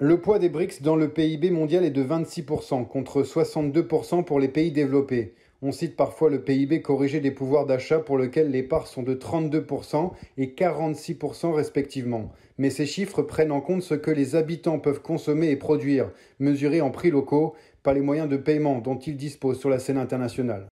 Le 0.00 0.20
poids 0.20 0.38
des 0.38 0.50
BRICS 0.50 0.82
dans 0.82 0.96
le 0.96 1.08
PIB 1.08 1.50
mondial 1.50 1.82
est 1.82 1.90
de 1.90 2.04
26% 2.04 2.86
contre 2.86 3.22
62% 3.22 4.22
pour 4.22 4.38
les 4.38 4.48
pays 4.48 4.70
développés. 4.70 5.32
On 5.62 5.72
cite 5.72 5.96
parfois 5.96 6.28
le 6.28 6.42
PIB 6.44 6.82
corrigé 6.82 7.20
des 7.20 7.30
pouvoirs 7.30 7.64
d'achat 7.64 8.00
pour 8.00 8.18
lequel 8.18 8.50
les 8.50 8.62
parts 8.62 8.86
sont 8.86 9.02
de 9.02 9.14
32% 9.14 10.10
et 10.36 10.48
46% 10.48 11.54
respectivement. 11.54 12.32
Mais 12.58 12.68
ces 12.68 12.84
chiffres 12.84 13.22
prennent 13.22 13.50
en 13.50 13.62
compte 13.62 13.82
ce 13.82 13.94
que 13.94 14.10
les 14.10 14.36
habitants 14.36 14.78
peuvent 14.78 15.00
consommer 15.00 15.48
et 15.48 15.56
produire, 15.56 16.10
mesurés 16.38 16.82
en 16.82 16.90
prix 16.90 17.10
locaux, 17.10 17.54
par 17.82 17.94
les 17.94 18.02
moyens 18.02 18.28
de 18.28 18.36
paiement 18.36 18.80
dont 18.80 18.98
ils 18.98 19.16
disposent 19.16 19.58
sur 19.58 19.70
la 19.70 19.78
scène 19.78 19.96
internationale. 19.96 20.66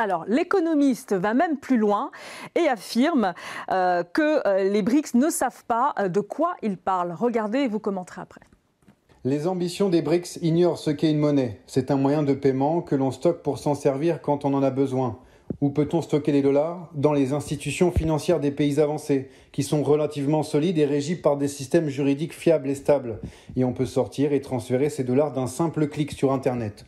Alors, 0.00 0.24
l'économiste 0.26 1.12
va 1.12 1.34
même 1.34 1.58
plus 1.58 1.76
loin 1.76 2.10
et 2.54 2.66
affirme 2.68 3.34
euh, 3.70 4.02
que 4.02 4.48
euh, 4.48 4.64
les 4.64 4.80
BRICS 4.80 5.12
ne 5.12 5.28
savent 5.28 5.62
pas 5.66 5.94
euh, 5.98 6.08
de 6.08 6.20
quoi 6.20 6.54
ils 6.62 6.78
parlent. 6.78 7.12
Regardez 7.12 7.58
et 7.58 7.68
vous 7.68 7.80
commenterez 7.80 8.22
après. 8.22 8.40
Les 9.24 9.46
ambitions 9.46 9.90
des 9.90 10.00
BRICS 10.00 10.38
ignorent 10.40 10.78
ce 10.78 10.90
qu'est 10.90 11.10
une 11.10 11.18
monnaie. 11.18 11.60
C'est 11.66 11.90
un 11.90 11.96
moyen 11.96 12.22
de 12.22 12.32
paiement 12.32 12.80
que 12.80 12.94
l'on 12.94 13.10
stocke 13.10 13.42
pour 13.42 13.58
s'en 13.58 13.74
servir 13.74 14.22
quand 14.22 14.46
on 14.46 14.54
en 14.54 14.62
a 14.62 14.70
besoin. 14.70 15.18
Où 15.60 15.68
peut-on 15.68 16.00
stocker 16.00 16.32
les 16.32 16.40
dollars? 16.40 16.88
Dans 16.94 17.12
les 17.12 17.34
institutions 17.34 17.92
financières 17.92 18.40
des 18.40 18.52
pays 18.52 18.80
avancés, 18.80 19.28
qui 19.52 19.62
sont 19.62 19.82
relativement 19.82 20.42
solides 20.42 20.78
et 20.78 20.86
régis 20.86 21.20
par 21.20 21.36
des 21.36 21.48
systèmes 21.48 21.90
juridiques 21.90 22.32
fiables 22.32 22.70
et 22.70 22.74
stables. 22.74 23.18
Et 23.54 23.64
on 23.64 23.74
peut 23.74 23.84
sortir 23.84 24.32
et 24.32 24.40
transférer 24.40 24.88
ces 24.88 25.04
dollars 25.04 25.32
d'un 25.32 25.46
simple 25.46 25.88
clic 25.88 26.12
sur 26.12 26.32
Internet. 26.32 26.86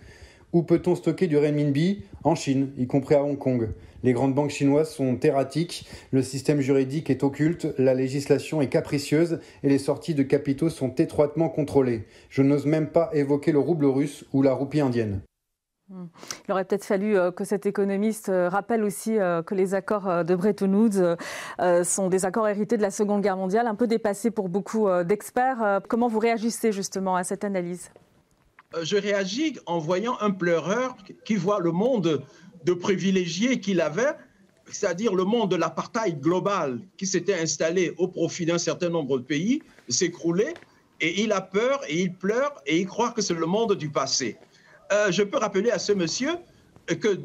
Où 0.52 0.62
peut-on 0.62 0.94
stocker 0.94 1.26
du 1.26 1.38
renminbi 1.38 2.04
En 2.24 2.34
Chine, 2.34 2.72
y 2.76 2.86
compris 2.86 3.14
à 3.14 3.22
Hong 3.22 3.38
Kong. 3.38 3.70
Les 4.02 4.12
grandes 4.12 4.34
banques 4.34 4.50
chinoises 4.50 4.90
sont 4.90 5.18
erratiques, 5.20 5.86
le 6.10 6.22
système 6.22 6.60
juridique 6.60 7.08
est 7.08 7.22
occulte, 7.22 7.68
la 7.78 7.94
législation 7.94 8.60
est 8.60 8.68
capricieuse 8.68 9.40
et 9.62 9.68
les 9.68 9.78
sorties 9.78 10.14
de 10.14 10.22
capitaux 10.22 10.68
sont 10.68 10.94
étroitement 10.96 11.48
contrôlées. 11.48 12.04
Je 12.28 12.42
n'ose 12.42 12.66
même 12.66 12.88
pas 12.88 13.10
évoquer 13.14 13.52
le 13.52 13.60
rouble 13.60 13.86
russe 13.86 14.24
ou 14.32 14.42
la 14.42 14.52
roupie 14.52 14.80
indienne. 14.80 15.20
Il 16.48 16.52
aurait 16.52 16.64
peut-être 16.64 16.84
fallu 16.84 17.16
euh, 17.16 17.30
que 17.30 17.44
cet 17.44 17.66
économiste 17.66 18.28
euh, 18.28 18.48
rappelle 18.48 18.82
aussi 18.82 19.18
euh, 19.18 19.42
que 19.42 19.54
les 19.54 19.74
accords 19.74 20.24
de 20.24 20.34
Bretton 20.34 20.72
Woods 20.72 21.16
sont 21.84 22.08
des 22.08 22.24
accords 22.24 22.48
hérités 22.48 22.76
de 22.76 22.82
la 22.82 22.90
Seconde 22.90 23.22
Guerre 23.22 23.36
mondiale, 23.36 23.66
un 23.66 23.74
peu 23.74 23.86
dépassés 23.86 24.30
pour 24.30 24.48
beaucoup 24.48 24.88
d'experts. 25.04 25.80
Comment 25.88 26.08
vous 26.08 26.18
réagissez 26.18 26.72
justement 26.72 27.16
à 27.16 27.24
cette 27.24 27.44
analyse? 27.44 27.90
Je 28.82 28.96
réagis 28.96 29.58
en 29.66 29.78
voyant 29.78 30.16
un 30.20 30.30
pleureur 30.30 30.96
qui 31.24 31.36
voit 31.36 31.60
le 31.60 31.72
monde 31.72 32.22
de 32.64 32.72
privilégiés 32.72 33.60
qu'il 33.60 33.80
avait, 33.80 34.14
c'est-à-dire 34.70 35.14
le 35.14 35.24
monde 35.24 35.50
de 35.50 35.56
l'apartheid 35.56 36.20
global 36.20 36.80
qui 36.96 37.06
s'était 37.06 37.38
installé 37.38 37.94
au 37.98 38.08
profit 38.08 38.46
d'un 38.46 38.58
certain 38.58 38.88
nombre 38.88 39.18
de 39.18 39.24
pays, 39.24 39.62
s'écrouler, 39.88 40.54
et 41.00 41.22
il 41.22 41.32
a 41.32 41.40
peur, 41.40 41.80
et 41.88 42.00
il 42.00 42.14
pleure, 42.14 42.54
et 42.66 42.78
il 42.80 42.86
croit 42.86 43.10
que 43.10 43.20
c'est 43.20 43.34
le 43.34 43.46
monde 43.46 43.74
du 43.74 43.90
passé. 43.90 44.36
Euh, 44.92 45.10
je 45.10 45.22
peux 45.22 45.38
rappeler 45.38 45.70
à 45.70 45.78
ce 45.78 45.92
monsieur 45.92 46.32
que 46.86 47.18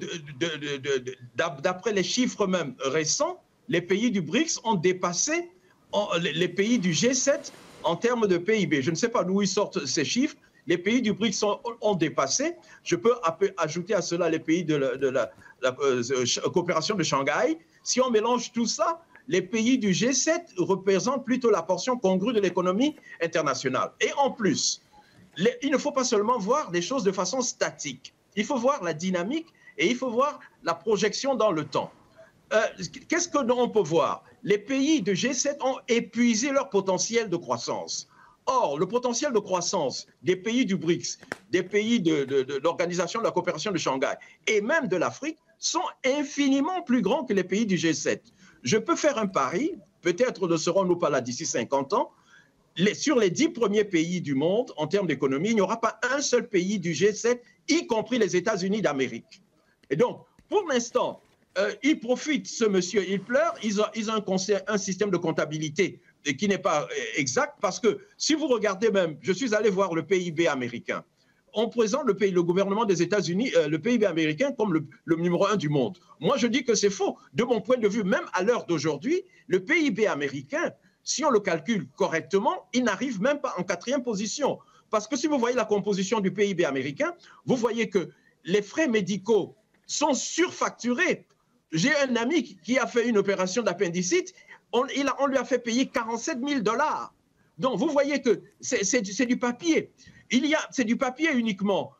d'après 1.35 1.93
les 1.93 2.03
chiffres 2.03 2.47
même 2.47 2.75
récents, 2.79 3.41
les 3.69 3.81
pays 3.81 4.11
du 4.11 4.21
BRICS 4.21 4.59
ont 4.63 4.75
dépassé 4.75 5.49
les 6.21 6.47
pays 6.47 6.79
du 6.79 6.91
G7 6.91 7.51
en 7.83 7.95
termes 7.95 8.27
de 8.27 8.37
PIB. 8.37 8.81
Je 8.81 8.91
ne 8.91 8.95
sais 8.95 9.09
pas 9.09 9.23
d'où 9.23 9.41
ils 9.41 9.47
sortent 9.47 9.85
ces 9.85 10.05
chiffres, 10.05 10.35
les 10.67 10.77
pays 10.77 11.01
du 11.01 11.13
BRICS 11.13 11.43
ont 11.81 11.95
dépassé. 11.95 12.55
Je 12.83 12.95
peux 12.95 13.15
ajouter 13.57 13.93
à 13.93 14.01
cela 14.01 14.29
les 14.29 14.39
pays 14.39 14.63
de 14.63 14.75
la, 14.75 15.31
euh, 15.63 16.03
coopération 16.53 16.95
de 16.95 17.03
Shanghai. 17.03 17.57
Si 17.83 18.01
on 18.01 18.11
mélange 18.11 18.51
tout 18.51 18.65
ça, 18.65 19.01
les 19.29 19.41
pays 19.41 19.77
du 19.77 19.91
G7 19.91 20.41
représentent 20.57 21.25
plutôt 21.25 21.49
la 21.49 21.63
portion 21.63 21.97
congrue 21.97 22.33
de 22.33 22.39
l'économie 22.39 22.95
internationale. 23.21 23.91
Et 24.01 24.11
en 24.17 24.31
plus, 24.31 24.81
il 25.61 25.71
ne 25.71 25.77
faut 25.77 25.91
pas 25.91 26.03
seulement 26.03 26.37
voir 26.37 26.71
les 26.71 26.81
choses 26.81 27.03
de 27.03 27.11
façon 27.11 27.41
statique. 27.41 28.13
Il 28.35 28.45
faut 28.45 28.57
voir 28.57 28.83
la 28.83 28.93
dynamique 28.93 29.47
et 29.77 29.89
il 29.89 29.95
faut 29.95 30.09
voir 30.09 30.39
la 30.63 30.73
projection 30.73 31.35
dans 31.35 31.51
le 31.51 31.65
temps. 31.65 31.91
Euh, 32.53 32.61
qu'est-ce 33.09 33.27
que 33.27 33.39
l'on 33.39 33.69
peut 33.69 33.81
voir? 33.81 34.23
Les 34.43 34.57
pays 34.57 35.01
du 35.01 35.13
G7 35.13 35.57
ont 35.61 35.77
épuisé 35.87 36.51
leur 36.51 36.69
potentiel 36.69 37.29
de 37.29 37.35
croissance. 37.35 38.07
Or, 38.47 38.79
le 38.79 38.87
potentiel 38.87 39.33
de 39.33 39.39
croissance 39.39 40.07
des 40.23 40.37
pays 40.37 40.65
du 40.65 40.77
BRICS, 40.77 41.19
des 41.51 41.63
pays 41.63 41.99
de, 41.99 42.59
l'Organisation 42.63 43.19
de 43.19 43.25
la 43.25 43.31
coopération 43.31 43.71
de 43.71 43.77
Shanghai 43.77 44.13
et 44.47 44.61
même 44.61 44.87
de 44.87 44.95
l'Afrique 44.95 45.37
sont 45.59 45.83
infiniment 46.05 46.81
plus 46.81 47.01
grands 47.01 47.25
que 47.25 47.33
les 47.33 47.43
pays 47.43 47.65
du 47.65 47.75
G7. 47.75 48.21
Je 48.63 48.77
peux 48.77 48.95
faire 48.95 49.17
un 49.17 49.27
pari, 49.27 49.75
peut-être 50.01 50.47
ne 50.47 50.55
serons-nous 50.55 50.95
pas 50.95 51.09
là 51.09 51.19
d'ici 51.19 51.45
50 51.45 51.91
ans, 51.91 52.11
sur 52.93 53.17
les 53.17 53.29
dix 53.29 53.49
premiers 53.49 53.83
pays 53.83 54.21
du 54.21 54.33
monde 54.33 54.71
en 54.77 54.87
termes 54.87 55.07
d'économie, 55.07 55.49
il 55.49 55.55
n'y 55.55 55.61
aura 55.61 55.81
pas 55.81 55.99
un 56.11 56.21
seul 56.21 56.47
pays 56.47 56.79
du 56.79 56.93
G7, 56.93 57.39
y 57.67 57.85
compris 57.85 58.17
les 58.17 58.35
États-Unis 58.35 58.81
d'Amérique. 58.81 59.41
Et 59.89 59.95
donc, 59.95 60.21
pour 60.47 60.65
l'instant, 60.69 61.19
euh, 61.57 61.73
ils 61.83 61.99
profitent, 61.99 62.47
ce 62.47 62.65
monsieur, 62.65 63.03
il 63.09 63.19
pleure, 63.19 63.55
ils 63.63 63.81
ont, 63.81 63.87
ils 63.95 64.11
ont 64.11 64.23
un 64.67 64.77
système 64.77 65.09
de 65.09 65.17
comptabilité 65.17 65.99
qui 66.35 66.47
n'est 66.47 66.57
pas 66.57 66.83
euh, 66.83 66.95
exact 67.15 67.55
parce 67.61 67.79
que 67.79 67.99
si 68.17 68.33
vous 68.33 68.47
regardez 68.47 68.91
même, 68.91 69.17
je 69.21 69.31
suis 69.31 69.53
allé 69.55 69.69
voir 69.69 69.93
le 69.93 70.05
PIB 70.05 70.47
américain. 70.47 71.03
On 71.53 71.69
présente 71.69 72.05
le, 72.05 72.15
pays, 72.15 72.31
le 72.31 72.43
gouvernement 72.43 72.85
des 72.85 73.01
États-Unis, 73.01 73.51
euh, 73.55 73.67
le 73.67 73.79
PIB 73.79 74.05
américain, 74.05 74.51
comme 74.51 74.73
le, 74.73 74.85
le, 75.05 75.15
numéro 75.15 75.47
un 75.47 75.55
du 75.55 75.69
monde. 75.69 75.97
Moi, 76.19 76.37
je 76.37 76.47
dis 76.47 76.63
que 76.63 76.75
c'est 76.75 76.89
faux. 76.89 77.17
De 77.33 77.43
mon 77.43 77.61
point 77.61 77.77
de 77.77 77.87
vue, 77.87 78.03
même 78.03 78.25
à 78.33 78.43
l'heure 78.43 78.65
d'aujourd'hui, 78.65 79.23
le 79.47 79.63
PIB 79.63 80.07
américain, 80.07 80.71
si 81.03 81.23
on 81.23 81.29
le 81.29 81.39
calcule 81.39 81.87
correctement, 81.95 82.67
il 82.73 82.83
n'arrive 82.83 83.21
même 83.21 83.39
pas 83.39 83.55
en 83.57 83.63
quatrième 83.63 84.03
position. 84.03 84.59
Parce 84.89 85.07
que 85.07 85.15
si 85.15 85.27
vous 85.27 85.39
voyez 85.39 85.55
la 85.55 85.65
composition 85.65 86.19
du 86.19 86.31
PIB 86.31 86.65
américain, 86.65 87.13
vous 87.45 87.55
voyez 87.55 87.89
que 87.89 88.09
les 88.43 88.61
frais 88.61 88.87
médicaux 88.87 89.55
sont 89.85 90.13
surfacturés. 90.13 91.25
J'ai 91.71 91.95
un 91.97 92.15
ami 92.15 92.57
qui 92.63 92.77
a 92.77 92.87
fait 92.87 93.07
une 93.07 93.17
opération 93.17 93.61
d'appendicite 93.61 94.33
on, 94.71 94.83
lui 94.83 95.37
a 95.37 95.45
fait 95.45 95.59
payer 95.59 95.87
47 95.87 96.39
000 96.47 96.61
dollars. 96.61 97.13
Donc, 97.57 97.79
vous 97.79 97.89
voyez 97.89 98.21
que 98.21 98.41
c'est 98.61 99.25
du 99.25 99.37
papier. 99.37 99.91
Il 100.29 100.45
y 100.45 100.53
a, 100.53 100.59
c'est 100.71 100.83
du 100.83 100.97
papier 100.97 101.31
uniquement. 101.33 101.93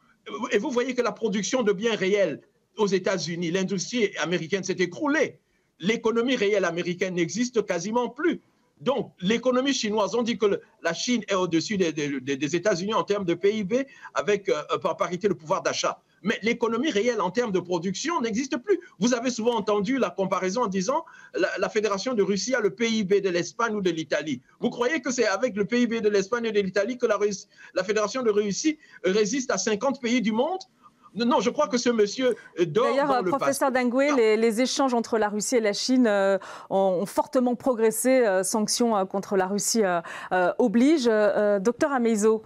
Et 0.52 0.58
vous 0.58 0.70
voyez 0.70 0.94
que 0.94 1.02
la 1.02 1.12
production 1.12 1.64
de 1.64 1.72
biens 1.72 1.96
réels 1.96 2.42
aux 2.78 2.88
États-Unis, 2.88 3.52
l'industrie 3.52 4.16
américaine 4.18 4.64
s'est 4.64 4.74
écroulée. 4.74 5.40
L'économie 5.80 6.36
réelle 6.36 6.66
américaine 6.66 7.16
n'existe 7.16 7.66
quasiment 7.66 8.10
plus. 8.10 8.42
Donc, 8.82 9.14
l'économie 9.22 9.74
chinoise, 9.74 10.14
on 10.14 10.22
dit 10.22 10.38
que 10.38 10.62
la 10.84 10.94
Chine 10.94 11.24
est 11.28 11.34
au-dessus 11.34 11.78
des, 11.78 12.56
États-Unis 12.56 12.94
en 12.94 13.04
termes 13.04 13.26
de 13.26 13.34
PIB 13.34 13.88
avec 14.14 14.50
euh, 14.50 14.62
par 14.82 14.98
parité 14.98 15.28
de 15.28 15.34
pouvoir 15.34 15.64
d'achat. 15.64 16.02
Mais 16.28 16.38
l'économie 16.44 16.92
réelle 16.92 17.22
en 17.22 17.32
termes 17.32 17.54
de 17.54 17.62
production 17.62 18.20
n'existe 18.20 18.58
plus. 18.58 18.82
Vous 19.00 19.14
avez 19.14 19.30
souvent 19.30 19.56
entendu 19.56 19.98
la 19.98 20.10
comparaison 20.10 20.64
en 20.64 20.68
disant 20.68 21.06
la, 21.34 21.48
la 21.58 21.70
Fédération 21.70 22.14
de 22.14 22.22
Russie 22.22 22.54
a 22.54 22.60
le 22.60 22.70
PIB 22.70 23.22
de 23.22 23.30
l'Espagne 23.30 23.74
ou 23.74 23.82
de 23.82 23.92
l'Italie. 23.92 24.42
Vous 24.60 24.70
croyez 24.70 25.00
que 25.00 25.10
c'est 25.10 25.26
avec 25.26 25.56
le 25.56 25.64
PIB 25.64 26.02
de 26.02 26.10
l'Espagne 26.10 26.44
et 26.44 26.52
de 26.52 26.60
l'Italie 26.60 26.98
que 26.98 27.06
la, 27.06 27.18
la 27.76 27.84
Fédération 27.86 28.24
de 28.24 28.30
Russie 28.30 28.78
résiste 29.06 29.52
à 29.52 29.58
50 29.58 30.02
pays 30.02 30.22
du 30.22 30.34
monde? 30.34 30.60
Non, 31.16 31.40
je 31.40 31.50
crois 31.50 31.68
que 31.68 31.78
ce 31.78 31.90
monsieur 31.90 32.36
dort 32.68 32.86
D'ailleurs, 32.86 33.24
professeur 33.24 33.72
Dengwe, 33.72 34.16
les, 34.16 34.62
échanges 34.62 34.94
entre 34.94 35.18
la 35.18 35.30
Russie 35.30 35.56
et 35.56 35.62
la 35.62 35.74
Chine 35.74 36.06
euh, 36.06 36.38
ont, 36.70 37.06
fortement 37.06 37.56
progressé. 37.56 38.26
Euh, 38.26 38.44
sanctions 38.44 38.96
euh, 38.96 39.06
contre 39.06 39.38
la 39.38 39.48
Russie 39.48 39.82
obligent. 40.60 41.10
docteur 41.60 41.92
Ameizo, 41.92 42.44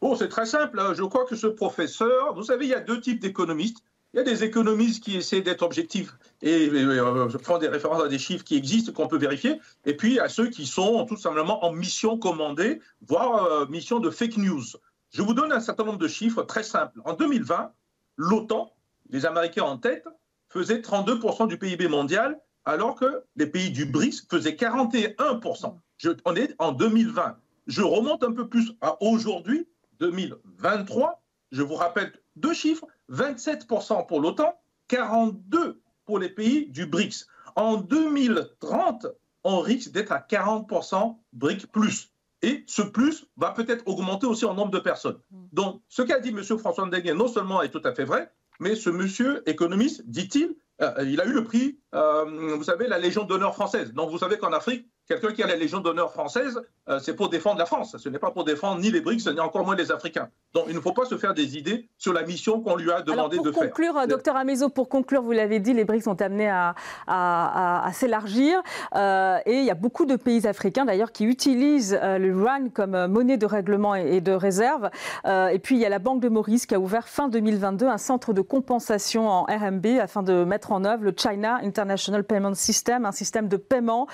Bon, 0.00 0.14
c'est 0.14 0.28
très 0.28 0.46
simple. 0.46 0.78
Hein. 0.78 0.94
Je 0.94 1.02
crois 1.02 1.24
que 1.24 1.36
ce 1.36 1.46
professeur, 1.46 2.34
vous 2.34 2.42
savez, 2.42 2.66
il 2.66 2.70
y 2.70 2.74
a 2.74 2.80
deux 2.80 3.00
types 3.00 3.20
d'économistes. 3.20 3.78
Il 4.14 4.18
y 4.18 4.20
a 4.20 4.22
des 4.22 4.44
économistes 4.44 5.02
qui 5.02 5.16
essaient 5.16 5.42
d'être 5.42 5.62
objectifs 5.62 6.14
et, 6.40 6.70
euh, 6.70 7.28
je 7.28 7.36
prends 7.36 7.58
des 7.58 7.68
références 7.68 8.02
à 8.02 8.08
des 8.08 8.18
chiffres 8.18 8.44
qui 8.44 8.56
existent, 8.56 8.92
qu'on 8.92 9.08
peut 9.08 9.18
vérifier. 9.18 9.60
Et 9.84 9.94
puis, 9.94 10.18
a 10.18 10.28
ceux 10.28 10.48
qui 10.48 10.64
sont 10.64 11.04
tout 11.04 11.16
simplement 11.16 11.64
en 11.64 11.72
mission 11.72 12.16
commandée, 12.16 12.80
voire 13.06 13.44
euh, 13.44 13.66
mission 13.66 13.98
de 13.98 14.08
fake 14.08 14.38
news. 14.38 14.62
Je 15.10 15.22
vous 15.22 15.34
donne 15.34 15.52
un 15.52 15.60
certain 15.60 15.84
nombre 15.84 15.98
de 15.98 16.08
chiffres 16.08 16.42
très 16.42 16.62
simples. 16.62 17.00
En 17.04 17.12
2020, 17.12 17.72
l'OTAN, 18.16 18.72
les 19.10 19.26
Américains 19.26 19.64
en 19.64 19.76
tête, 19.76 20.06
faisait 20.48 20.78
32% 20.78 21.48
du 21.48 21.58
PIB 21.58 21.88
mondial, 21.88 22.38
alors 22.64 22.94
que 22.94 23.22
les 23.36 23.46
pays 23.46 23.70
du 23.70 23.84
BRICS 23.84 24.26
faisaient 24.30 24.52
41%. 24.52 25.76
Je, 25.98 26.10
on 26.24 26.34
est 26.36 26.54
en 26.58 26.72
2020. 26.72 27.36
Je 27.66 27.82
remonte 27.82 28.22
un 28.24 28.32
peu 28.32 28.48
plus 28.48 28.72
à 28.80 28.96
aujourd'hui. 29.02 29.66
2023, 30.00 31.22
je 31.52 31.62
vous 31.62 31.74
rappelle 31.74 32.12
deux 32.36 32.54
chiffres, 32.54 32.86
27% 33.10 34.06
pour 34.06 34.20
l'OTAN, 34.20 34.58
42% 34.90 35.76
pour 36.04 36.18
les 36.18 36.28
pays 36.28 36.66
du 36.68 36.86
BRICS. 36.86 37.26
En 37.56 37.78
2030, 37.78 39.06
on 39.44 39.60
risque 39.60 39.90
d'être 39.92 40.12
à 40.12 40.18
40% 40.18 41.16
BRICS 41.32 41.66
plus. 41.66 42.12
Et 42.42 42.64
ce 42.66 42.82
plus 42.82 43.26
va 43.36 43.50
peut-être 43.50 43.86
augmenter 43.88 44.26
aussi 44.26 44.44
en 44.44 44.54
nombre 44.54 44.70
de 44.70 44.78
personnes. 44.78 45.18
Donc, 45.52 45.82
ce 45.88 46.02
qu'a 46.02 46.20
dit 46.20 46.28
M. 46.28 46.42
François 46.58 46.86
Ndeguet, 46.86 47.14
non 47.14 47.28
seulement 47.28 47.62
est 47.62 47.70
tout 47.70 47.80
à 47.84 47.92
fait 47.94 48.04
vrai, 48.04 48.30
mais 48.60 48.76
ce 48.76 48.90
monsieur 48.90 49.42
économiste, 49.48 50.02
dit-il, 50.06 50.54
euh, 50.82 50.92
il 51.06 51.20
a 51.20 51.26
eu 51.26 51.32
le 51.32 51.44
prix, 51.44 51.78
euh, 51.94 52.54
vous 52.56 52.64
savez, 52.64 52.86
la 52.86 52.98
Légion 52.98 53.24
d'honneur 53.24 53.54
française. 53.54 53.92
Donc, 53.94 54.10
vous 54.10 54.18
savez 54.18 54.38
qu'en 54.38 54.52
Afrique, 54.52 54.86
quelqu'un 55.06 55.32
qui 55.32 55.42
a 55.42 55.46
la 55.46 55.56
Légion 55.56 55.80
d'honneur 55.80 56.12
française, 56.12 56.60
euh, 56.88 56.98
c'est 57.00 57.14
pour 57.14 57.28
défendre 57.28 57.58
la 57.58 57.66
France. 57.66 57.96
Ce 57.98 58.08
n'est 58.08 58.18
pas 58.18 58.30
pour 58.30 58.44
défendre 58.44 58.80
ni 58.80 58.90
les 58.90 59.00
BRICS, 59.00 59.28
ni 59.28 59.40
encore 59.40 59.64
moins 59.64 59.76
les 59.76 59.90
Africains. 59.90 60.28
Donc 60.54 60.66
il 60.68 60.74
ne 60.74 60.80
faut 60.80 60.92
pas 60.92 61.04
se 61.04 61.16
faire 61.16 61.34
des 61.34 61.56
idées 61.56 61.88
sur 61.98 62.12
la 62.12 62.22
mission 62.22 62.60
qu'on 62.60 62.76
lui 62.76 62.90
a 62.90 63.02
demandé 63.02 63.38
de 63.38 63.42
faire. 63.42 63.52
Pour 63.52 63.62
conclure, 63.62 64.06
docteur 64.06 64.36
Amezo, 64.36 64.68
pour 64.68 64.88
conclure, 64.88 65.22
vous 65.22 65.32
l'avez 65.32 65.58
dit, 65.58 65.72
les 65.72 65.84
BRICS 65.84 66.04
sont 66.04 66.22
amenés 66.22 66.50
à, 66.50 67.90
s'élargir. 67.92 68.62
Euh, 68.94 69.38
et 69.46 69.58
il 69.58 69.64
y 69.64 69.70
a 69.70 69.74
beaucoup 69.74 70.06
de 70.06 70.16
pays 70.16 70.46
africains 70.46 70.84
d'ailleurs 70.84 71.12
qui 71.12 71.24
utilisent 71.24 71.98
euh, 72.02 72.18
le 72.18 72.28
yuan 72.28 72.70
comme 72.70 73.06
monnaie 73.06 73.36
de 73.36 73.46
règlement 73.46 73.94
et, 73.94 74.20
de 74.20 74.32
réserve. 74.32 74.90
et 75.24 75.58
puis 75.58 75.76
il 75.76 75.80
y 75.80 75.86
a 75.86 75.88
la 75.88 75.98
Banque 75.98 76.20
de 76.20 76.28
Maurice 76.28 76.66
qui 76.66 76.74
a 76.74 76.80
ouvert 76.80 77.08
fin 77.08 77.28
2022 77.28 77.86
un 77.86 77.98
centre 77.98 78.32
de 78.32 78.40
compensation 78.40 79.28
en 79.28 79.44
RMB 79.44 79.86
afin 80.00 80.22
de 80.22 80.44
mettre 80.44 80.72
en 80.72 80.84
œuvre 80.84 81.04
le 81.04 81.14
China 81.16 81.58
International 81.62 82.24
Payment 82.24 82.54
System, 82.54 83.04
un 83.04 83.12
système 83.12 83.48
de 83.48 83.56
paiement 83.56 84.06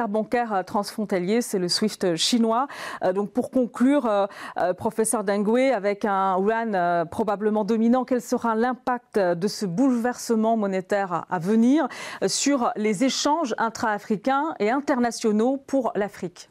interbancaire 0.00 0.62
transfrontalier. 0.66 1.42
C'est 1.42 1.58
le 1.58 1.68
SWIFT 1.68 2.16
chinois. 2.16 2.68
Euh, 3.04 3.12
donc 3.12 3.32
pour 3.32 3.50
conclure, 3.50 4.06
euh, 4.06 4.26
euh, 4.58 4.72
professeur 4.72 5.24
Dengwe, 5.24 5.72
avec 5.74 6.04
un 6.04 6.38
yuan 6.38 7.06
probablement 7.10 7.64
dominant, 7.64 8.04
quel 8.04 8.22
sera 8.22 8.54
l'impact 8.54 9.18
de 9.18 9.48
ce 9.48 9.66
bouleversement 9.66 10.56
monétaire 10.56 11.26
à 11.28 11.38
venir 11.38 11.86
sur 12.26 12.72
les 12.76 13.04
échanges 13.04 13.54
intra-africains 13.58 14.54
et 14.58 14.70
internationaux 14.70 15.58
pour 15.66 15.92
l'Afrique? 15.94 16.48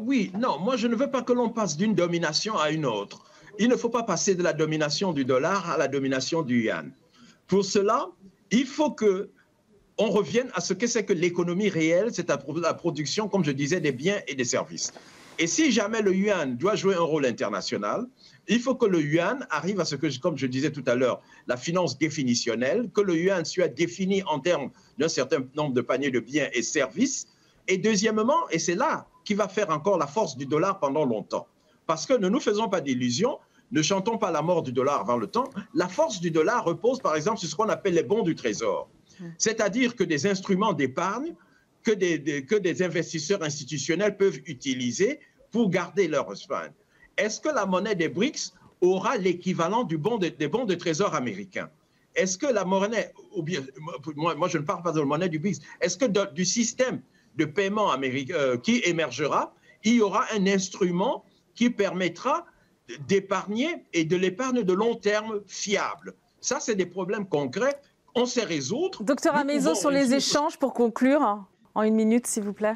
Oui, 0.00 0.32
non, 0.38 0.58
moi 0.58 0.76
je 0.76 0.86
ne 0.86 0.94
veux 0.94 1.10
pas 1.10 1.20
que 1.20 1.34
l'on 1.34 1.50
passe 1.50 1.76
d'une 1.76 1.94
domination 1.94 2.56
à 2.56 2.70
une 2.70 2.86
autre. 2.86 3.24
Il 3.58 3.68
ne 3.68 3.76
faut 3.76 3.90
pas 3.90 4.04
passer 4.04 4.34
de 4.34 4.42
la 4.42 4.54
domination 4.54 5.12
du 5.12 5.26
dollar 5.26 5.70
à 5.70 5.76
la 5.76 5.86
domination 5.86 6.40
du 6.42 6.62
yuan. 6.62 6.92
Pour 7.46 7.64
cela, 7.64 8.08
il 8.50 8.64
faut 8.64 8.90
que 8.90 9.28
on 9.98 10.10
revienne 10.10 10.50
à 10.54 10.60
ce 10.60 10.74
que 10.74 10.86
c'est 10.86 11.04
que 11.04 11.12
l'économie 11.12 11.68
réelle, 11.68 12.10
c'est 12.12 12.28
la 12.28 12.74
production, 12.74 13.28
comme 13.28 13.44
je 13.44 13.50
disais, 13.50 13.80
des 13.80 13.92
biens 13.92 14.20
et 14.26 14.34
des 14.34 14.44
services. 14.44 14.92
Et 15.38 15.46
si 15.46 15.70
jamais 15.70 16.00
le 16.00 16.14
yuan 16.14 16.56
doit 16.56 16.76
jouer 16.76 16.94
un 16.94 17.02
rôle 17.02 17.26
international, 17.26 18.06
il 18.48 18.60
faut 18.60 18.74
que 18.74 18.86
le 18.86 19.02
yuan 19.02 19.46
arrive 19.50 19.80
à 19.80 19.84
ce 19.84 19.96
que, 19.96 20.06
comme 20.18 20.38
je 20.38 20.46
disais 20.46 20.70
tout 20.70 20.84
à 20.86 20.94
l'heure, 20.94 21.20
la 21.46 21.56
finance 21.56 21.98
définitionnelle, 21.98 22.90
que 22.94 23.00
le 23.00 23.16
yuan 23.16 23.44
soit 23.44 23.68
défini 23.68 24.22
en 24.24 24.40
termes 24.40 24.70
d'un 24.98 25.08
certain 25.08 25.38
nombre 25.54 25.74
de 25.74 25.80
paniers 25.80 26.10
de 26.10 26.20
biens 26.20 26.48
et 26.52 26.62
services. 26.62 27.26
Et 27.68 27.76
deuxièmement, 27.76 28.48
et 28.50 28.58
c'est 28.58 28.76
là 28.76 29.06
qui 29.24 29.34
va 29.34 29.48
faire 29.48 29.70
encore 29.70 29.98
la 29.98 30.06
force 30.06 30.36
du 30.36 30.46
dollar 30.46 30.78
pendant 30.78 31.04
longtemps, 31.04 31.46
parce 31.86 32.06
que 32.06 32.14
ne 32.14 32.28
nous 32.28 32.40
faisons 32.40 32.68
pas 32.68 32.80
d'illusions, 32.80 33.38
ne 33.72 33.82
chantons 33.82 34.16
pas 34.16 34.30
la 34.30 34.40
mort 34.40 34.62
du 34.62 34.72
dollar 34.72 35.00
avant 35.00 35.16
le 35.16 35.26
temps, 35.26 35.50
la 35.74 35.88
force 35.88 36.20
du 36.20 36.30
dollar 36.30 36.64
repose 36.64 37.00
par 37.00 37.16
exemple 37.16 37.40
sur 37.40 37.48
ce 37.48 37.56
qu'on 37.56 37.68
appelle 37.68 37.94
les 37.94 38.04
bons 38.04 38.22
du 38.22 38.36
trésor. 38.36 38.88
C'est-à-dire 39.38 39.96
que 39.96 40.04
des 40.04 40.26
instruments 40.26 40.72
d'épargne 40.72 41.34
que 41.82 41.92
des, 41.92 42.44
que 42.44 42.56
des 42.56 42.82
investisseurs 42.82 43.42
institutionnels 43.42 44.16
peuvent 44.16 44.40
utiliser 44.46 45.20
pour 45.52 45.70
garder 45.70 46.08
leur 46.08 46.26
épargne. 46.32 46.72
Est-ce 47.16 47.40
que 47.40 47.48
la 47.48 47.64
monnaie 47.64 47.94
des 47.94 48.08
BRICS 48.08 48.52
aura 48.80 49.16
l'équivalent 49.16 49.84
du 49.84 49.96
bon 49.96 50.18
des 50.18 50.48
bons 50.48 50.64
de 50.64 50.74
trésor 50.74 51.14
américains? 51.14 51.70
Est-ce 52.16 52.38
que 52.38 52.46
la 52.46 52.64
monnaie, 52.64 53.12
ou 53.34 53.42
bien, 53.42 53.60
moi, 54.16 54.48
je 54.48 54.58
ne 54.58 54.64
parle 54.64 54.82
pas 54.82 54.92
de 54.92 55.00
la 55.00 55.06
monnaie 55.06 55.28
du 55.28 55.38
BRICS, 55.38 55.60
est-ce 55.80 55.96
que 55.96 56.32
du 56.32 56.44
système 56.44 57.00
de 57.36 57.44
paiement 57.44 57.90
américain 57.90 58.34
euh, 58.34 58.56
qui 58.56 58.80
émergera, 58.84 59.54
il 59.84 59.94
y 59.94 60.00
aura 60.00 60.24
un 60.32 60.46
instrument 60.46 61.24
qui 61.54 61.70
permettra 61.70 62.46
d'épargner 63.06 63.84
et 63.92 64.04
de 64.04 64.16
l'épargne 64.16 64.62
de 64.62 64.72
long 64.72 64.94
terme 64.94 65.42
fiable? 65.46 66.14
Ça, 66.40 66.58
c'est 66.58 66.74
des 66.74 66.86
problèmes 66.86 67.28
concrets 67.28 67.80
on 68.16 68.26
sait 68.26 68.44
résoudre. 68.44 69.02
Docteur 69.02 69.36
Amezo, 69.36 69.74
sur 69.74 69.90
les 69.90 70.14
échanges, 70.14 70.58
pour 70.58 70.72
conclure, 70.72 71.44
en 71.74 71.82
une 71.82 71.94
minute, 71.94 72.26
s'il 72.26 72.42
vous 72.42 72.52
plaît. 72.52 72.74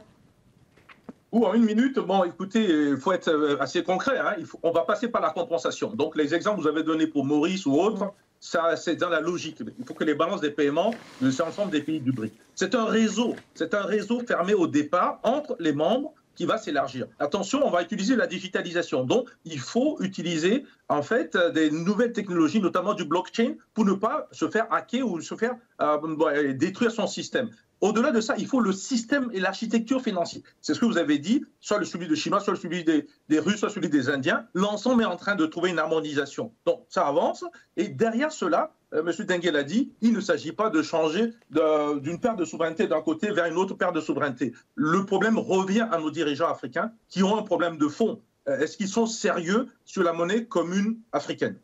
Ou 1.33 1.47
en 1.47 1.55
une 1.55 1.65
minute, 1.65 1.99
bon, 1.99 2.25
écoutez, 2.25 2.65
il 2.65 2.97
faut 2.97 3.13
être 3.13 3.29
euh, 3.29 3.57
assez 3.61 3.83
concret. 3.83 4.19
Hein. 4.19 4.35
on 4.63 4.73
va 4.73 4.83
passer 4.83 5.09
par 5.09 5.23
la 5.23 5.31
compensation. 5.31 5.91
Donc, 5.95 6.17
les 6.17 6.35
exemples 6.35 6.59
que 6.59 6.63
vous 6.63 6.69
avez 6.69 6.83
donnés 6.83 7.07
pour 7.07 7.25
Maurice 7.25 7.67
ou 7.67 7.75
autres, 7.75 8.13
ça, 8.41 8.75
c'est 8.77 8.97
dans 8.97 9.09
la 9.09 9.21
logique. 9.21 9.59
Il 9.79 9.85
faut 9.85 9.95
que 9.95 10.05
les 10.05 10.15
balances 10.15 10.41
des 10.41 10.51
paiements 10.51 10.93
de 11.21 11.31
l'ensemble 11.39 11.71
des 11.71 11.83
pays 11.83 12.01
du 12.01 12.11
BRIC. 12.11 12.33
C'est 12.55 12.75
un 12.75 12.85
réseau. 12.85 13.37
C'est 13.55 13.75
un 13.75 13.83
réseau 13.83 14.21
fermé 14.27 14.55
au 14.55 14.67
départ 14.67 15.21
entre 15.23 15.57
les 15.61 15.73
membres 15.73 16.13
va 16.47 16.59
s'élargir. 16.59 17.07
Attention, 17.19 17.67
on 17.67 17.71
va 17.71 17.83
utiliser 17.83 18.17
la 18.17 18.27
digitalisation. 18.27 19.05
Donc, 19.05 19.29
il 19.45 19.59
faut 19.59 19.97
utiliser 20.01 20.65
en 20.89 21.03
fait 21.03 21.37
des 21.55 21.71
nouvelles 21.71 22.13
technologies, 22.13 22.61
notamment 22.61 22.95
du 22.95 23.05
blockchain, 23.05 23.55
pour 23.75 23.85
ne 23.85 23.93
pas 23.93 24.29
se 24.33 24.49
faire 24.49 24.67
hacker 24.73 25.07
ou 25.07 25.21
se 25.21 25.35
faire 25.35 25.55
euh, 25.81 26.53
détruire 26.53 26.91
son 26.91 27.07
système. 27.07 27.51
Au-delà 27.81 28.13
de 28.13 28.21
ça, 28.21 28.35
il 28.37 28.47
faut 28.47 28.61
le 28.61 28.73
système 28.73 29.31
et 29.33 29.41
l'architecture 29.41 30.03
financière. 30.03 30.43
C'est 30.61 30.75
ce 30.75 30.81
que 30.81 30.85
vous 30.85 30.99
avez 30.99 31.19
dit, 31.19 31.45
soit 31.61 31.79
le 31.79 31.87
celui 31.87 32.09
de 32.09 32.15
Chinois, 32.15 32.41
soit 32.41 32.53
le 32.53 32.59
celui 32.59 32.85
des, 32.85 33.39
Russes, 33.39 33.59
soit 33.61 33.71
celui 33.71 33.89
des 33.89 34.11
Indiens. 34.11 34.45
L'ensemble 34.53 35.03
est 35.03 35.07
en 35.07 35.17
train 35.17 35.35
de 35.35 35.47
trouver 35.47 35.71
une 35.71 35.79
harmonisation. 35.79 36.53
Donc, 36.67 36.85
ça 36.91 37.07
avance. 37.07 37.45
Et 37.79 37.89
derrière 37.89 38.33
cela, 38.33 38.73
euh, 38.93 39.03
M. 39.07 39.27
Dengue 39.27 39.51
l'a 39.53 39.63
dit, 39.63 39.93
il 40.03 40.13
ne 40.13 40.21
s'agit 40.21 40.53
pas 40.53 40.69
de 40.69 40.83
changer 40.83 41.33
d'une 41.51 42.21
paire 42.21 42.37
de 42.37 42.45
souveraineté 42.45 42.87
d'un 42.87 43.01
côté 43.01 43.31
vers 43.31 43.47
une 43.47 43.57
autre 43.57 43.75
paire 43.75 43.93
de 43.93 44.01
souveraineté. 44.01 44.53
Le 44.75 45.07
problème 45.07 45.39
revient 45.39 45.87
à 45.91 45.99
nos 45.99 46.11
dirigeants 46.11 46.51
africains 46.51 46.93
qui 47.09 47.23
ont 47.23 47.39
un 47.39 47.43
problème 47.43 47.79
de 47.79 47.89
fond. 47.89 48.21
Euh, 48.49 48.59
est-ce 48.59 48.77
qu'ils 48.77 48.89
sont 48.89 49.07
sérieux 49.07 49.69
sur 49.87 50.03
la 50.03 50.13
monnaie 50.13 50.45
commune 50.45 50.99
africaine? 51.13 51.57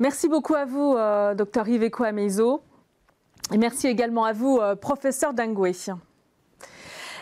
Merci 0.00 0.28
beaucoup 0.28 0.54
à 0.54 0.64
vous, 0.64 0.96
euh, 0.96 1.34
docteur 1.34 1.68
Iveco 1.68 2.02
Amezo. 2.02 2.62
Merci 3.52 3.88
également 3.88 4.24
à 4.24 4.32
vous, 4.32 4.60
professeur 4.80 5.34
Dangwe. 5.34 5.72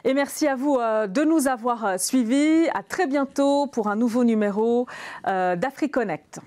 Et 0.05 0.15
merci 0.15 0.47
à 0.47 0.55
vous 0.57 0.77
de 0.77 1.25
nous 1.25 1.49
avoir 1.49 1.99
suivis. 1.99 2.69
À 2.75 2.83
très 2.83 3.07
bientôt 3.07 3.67
pour 3.67 3.89
un 3.89 3.97
nouveau 3.97 4.25
numéro 4.25 4.87
d'AfriConnect. 5.25 6.41